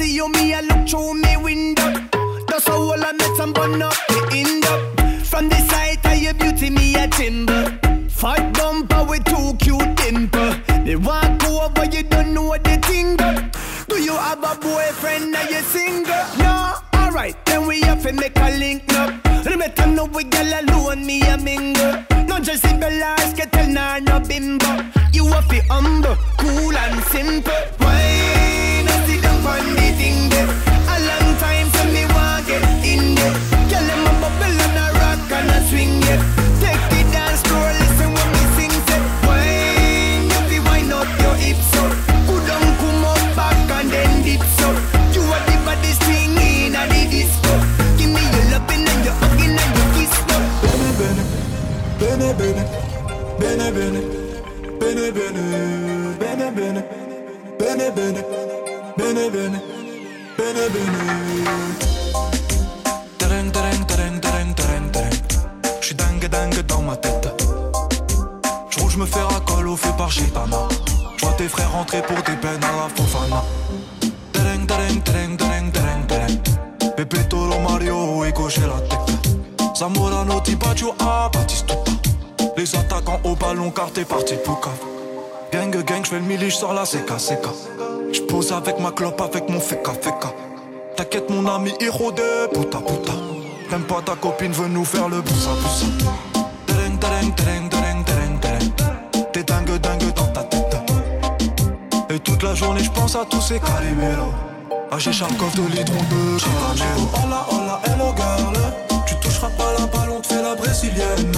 See 0.00 0.14
you, 0.14 0.28
me, 0.32 0.54
I 0.54 0.60
look 0.60 0.88
through 0.88 1.14
me 1.14 1.36
window. 1.36 1.92
That's 2.48 2.66
how 2.66 2.80
all 2.80 3.04
I 3.04 3.12
met 3.12 3.36
some 3.36 3.52
bun 3.52 3.82
up 3.82 3.94
the 4.08 4.20
end 4.32 4.64
up. 4.64 4.80
From 5.26 5.48
the 5.48 5.60
sight 5.70 6.04
of 6.04 6.16
your 6.16 6.34
beauty, 6.34 6.70
me 6.70 6.94
a 6.96 7.06
timber. 7.08 7.64
Fat 8.08 8.52
bumper 8.54 9.04
with 9.04 9.24
two 9.24 9.54
cute 9.58 9.94
dimple. 9.96 10.54
They 10.84 10.96
walk 10.96 11.44
over, 11.44 11.84
you 11.84 12.02
don't 12.04 12.34
know 12.34 12.44
what 12.44 12.64
they 12.64 12.78
think. 12.78 13.18
Do 13.88 13.96
you 14.02 14.16
have 14.16 14.42
a 14.42 14.54
boyfriend? 14.58 15.34
Are 15.36 15.50
you 15.50 15.62
single? 15.74 16.24
No. 16.38 16.74
Alright, 16.94 17.36
then 17.46 17.66
we 17.66 17.80
have 17.82 18.02
to 18.02 18.12
make 18.12 18.36
a 18.38 18.50
link 18.58 18.92
up. 18.94 19.10
Let 19.44 19.58
me 19.58 19.94
know 19.94 20.06
we 20.06 20.24
girl 20.24 20.52
alone, 20.60 21.04
me 21.06 21.22
a 21.22 21.36
mingle. 21.36 22.04
No 22.26 22.38
just 22.40 22.64
Bellars, 22.64 23.34
get 23.36 23.52
tell 23.52 23.68
nah 23.68 23.98
no 23.98 24.20
bimbo. 24.20 24.99
You 25.30 25.36
have 25.36 25.48
to 25.48 25.62
humble, 25.72 26.16
cool 26.38 26.76
and 26.76 27.04
simple. 27.04 27.52
Why 27.78 28.29
bene 58.00 59.30
bene, 59.30 59.30
bene 59.36 59.60
bene, 60.36 60.68
bene. 60.72 60.98
Tereng, 63.18 63.50
tereng, 63.52 63.84
tereng, 63.86 64.20
tereng, 64.20 64.54
tereng, 64.54 64.90
tereng. 64.90 65.16
J'suis 65.80 65.94
dingue, 65.94 66.28
dingue 66.28 66.62
dans 66.66 66.82
ma 66.82 66.96
tête. 66.96 67.28
J'roule, 68.70 68.90
j'me 68.90 69.06
fais 69.06 69.22
racole 69.22 69.68
au 69.68 69.76
fait 69.76 69.96
par 69.96 70.10
Gitana. 70.10 70.68
J'vois 71.16 71.32
tes 71.32 71.48
frères 71.48 71.72
rentrer 71.72 72.02
pour 72.02 72.16
des 72.16 72.36
peines 72.42 72.64
à 72.64 72.72
la 72.80 72.88
Fofana. 72.94 73.42
Tereng, 74.32 74.66
tereng, 74.66 75.02
tereng, 75.02 75.36
tereng, 75.36 75.70
tereng, 75.72 76.06
tereng. 76.06 76.94
Pepito, 76.96 77.46
lo 77.46 77.58
Mario 77.60 78.24
et 78.24 78.32
gauche 78.32 78.58
la 78.58 78.80
tête. 78.88 79.76
Zamorano, 79.76 80.40
Tibaggio, 80.40 80.94
ah, 81.00 81.30
Batistuta. 81.32 81.90
Les 82.56 82.74
attaquants 82.74 83.20
au 83.24 83.34
ballon 83.36 83.70
car 83.70 83.90
t'es 83.92 84.04
parti 84.04 84.34
pour 84.44 84.60
cave. 84.60 84.99
Gang, 85.70 85.84
gang, 85.84 86.04
j'fais 86.04 86.18
le 86.18 86.24
mili, 86.24 86.50
j'sors 86.50 86.74
la 86.74 86.82
CK, 86.82 87.16
CK. 87.16 87.46
J'pose 88.12 88.50
avec 88.50 88.80
ma 88.80 88.90
clope, 88.90 89.20
avec 89.20 89.48
mon 89.48 89.60
feka, 89.60 89.92
feka. 89.92 90.32
T'inquiète 90.96 91.30
mon 91.30 91.46
ami 91.46 91.72
héros 91.80 92.10
de 92.10 92.48
puta 92.52 92.78
puta 92.78 93.12
Même 93.70 93.82
pas 93.82 94.02
ta 94.04 94.16
copine 94.16 94.52
veut 94.52 94.68
nous 94.68 94.84
faire 94.84 95.08
le 95.08 95.20
boussa 95.20 95.50
boussa 95.62 95.86
Tereng 96.66 96.98
tereng 97.34 97.68
tereng 97.68 98.04
T'es 99.32 99.44
dingue 99.44 99.78
dingue 99.78 100.12
dans 100.12 100.26
ta 100.26 100.42
tête 100.42 100.76
Et 102.10 102.18
toute 102.18 102.42
la 102.42 102.54
journée 102.54 102.82
je 102.82 102.90
pense 102.90 103.14
à 103.14 103.24
tous 103.24 103.40
ces 103.40 103.60
caliméros 103.60 104.34
Ah 104.90 104.98
j'ai 104.98 105.12
Charkov 105.12 105.54
de 105.54 105.62
l'hydron 105.74 106.02
de 106.10 106.40
caramel 106.40 106.98
Hola 107.14 107.46
hola 107.50 107.80
hello 107.86 108.12
girl, 108.16 108.58
tu 109.06 109.14
toucheras 109.16 109.50
pas 109.56 109.72
la 109.78 109.86
balle, 109.86 110.10
on 110.10 110.20
te 110.20 110.26
fait 110.26 110.42
la 110.42 110.54
brésilienne. 110.54 111.32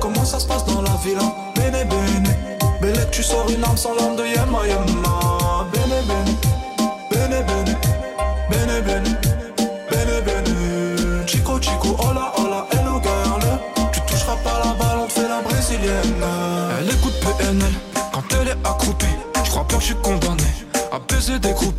Comment 0.00 0.24
ça 0.24 0.38
se 0.38 0.46
passe 0.46 0.64
dans 0.66 0.82
la 0.82 0.96
villa? 1.04 1.22
Bene 1.54 1.84
bene, 1.84 2.22
Belle 2.24 2.31
tu 3.12 3.22
sors 3.22 3.48
une 3.48 3.62
arme 3.62 3.76
sans 3.76 3.94
l'arme 3.94 4.16
de 4.16 4.24
Yema 4.24 4.66
Yema. 4.66 5.66
Bene 5.72 6.02
bene, 6.08 6.32
bene 7.10 7.42
bene. 7.44 7.92
Bene 8.50 8.82
bene, 8.82 10.22
bene 10.22 11.26
Chico 11.26 11.58
chico, 11.58 11.96
hola 11.98 12.32
hola, 12.36 12.66
hello 12.72 13.00
girl 13.00 13.42
Tu 13.92 14.00
toucheras 14.02 14.36
pas 14.44 14.60
la 14.64 14.72
balle, 14.74 14.98
on 15.02 15.06
te 15.06 15.12
fait 15.12 15.28
la 15.28 15.40
brésilienne 15.40 16.24
Elle 16.78 16.90
écoute 16.90 17.14
PNL 17.20 17.72
quand 18.12 18.22
elle 18.40 18.48
est 18.48 18.66
accroupie 18.66 19.06
Je 19.44 19.50
crois 19.50 19.64
pas 19.64 19.76
que 19.76 19.80
je 19.80 19.86
suis 19.86 19.94
condamné 19.96 20.42
à 20.92 20.98
baiser 20.98 21.38
des 21.38 21.52
groupies 21.52 21.71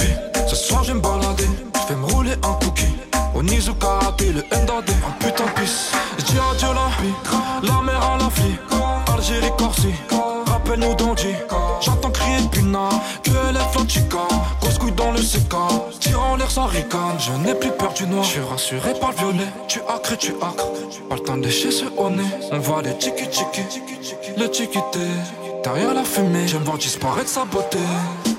Tu 20.23 20.31
acres, 20.41 20.71
pas 21.09 21.15
le 21.15 21.19
temps 21.19 21.35
de 21.35 21.49
ce 21.49 21.83
au 21.97 22.09
nez. 22.09 22.23
On 22.53 22.59
voit 22.59 22.81
les 22.81 22.97
tiki 22.97 23.27
tiki, 23.27 23.81
le 24.37 24.47
tiki 24.49 24.79
Derrière 25.65 25.93
la 25.93 26.05
fumée, 26.05 26.47
j'aime 26.47 26.63
voir 26.63 26.77
disparaître 26.77 27.27
sa 27.27 27.43
beauté. 27.43 27.77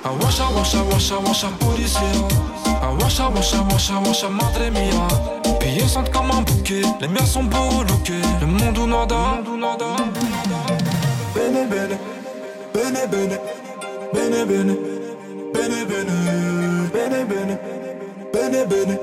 Ah 0.02 0.08
washa 0.18 0.44
washa 0.56 0.78
washa 0.90 1.16
washa 1.18 1.48
policier. 1.60 2.00
Ah 2.80 2.90
washa 2.98 3.28
washa 3.28 3.58
washa 3.70 3.98
washa 3.98 4.30
madre 4.30 4.70
mia. 4.70 5.58
Pillés 5.60 5.86
sentent 5.86 6.10
comme 6.10 6.30
un 6.30 6.40
bouquet, 6.40 6.80
les 7.02 7.08
miens 7.08 7.26
sont 7.26 7.44
beaux 7.44 7.82
lookés 7.86 8.14
Le 8.40 8.46
monde 8.46 8.78
ou 8.78 8.86
nada, 8.86 9.16
Bene 11.34 11.66
bene, 11.68 11.98
bene 12.72 13.06
bene, 13.10 13.40
bene 14.14 14.46
bene, 14.46 14.76
bene 15.52 15.84
bene, 15.84 16.16
bene 16.94 17.24
bene, 17.26 17.58
bene 18.32 18.64
bene, 18.64 18.98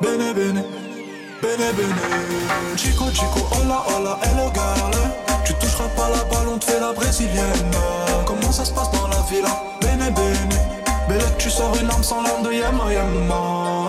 bene 0.00 0.32
bene, 0.32 0.64
bene 1.40 1.72
bene. 1.72 2.76
Chico 2.76 3.10
chico, 3.10 3.48
hola 3.52 3.82
hola, 3.88 4.18
hello 4.22 4.50
girl. 4.52 4.94
Tu 5.44 5.54
toucheras 5.54 5.88
pas 5.96 6.08
la 6.08 6.24
balle, 6.24 6.48
on 6.54 6.58
te 6.58 6.64
fait 6.64 6.80
la 6.80 6.92
brésilienne. 6.92 7.70
Comment 8.26 8.52
ça 8.52 8.64
se 8.64 8.72
passe 8.72 8.90
dans 8.92 9.08
la 9.08 9.20
villa? 9.30 9.62
Bene 9.80 10.10
bene, 10.12 10.48
Belle 11.08 11.22
tu 11.38 11.50
sors 11.50 11.76
une 11.80 11.90
arme 11.90 12.02
sans 12.02 12.22
l'arme 12.22 12.42
de 12.42 12.52
Yama 12.52 12.92
Yama. 12.92 13.83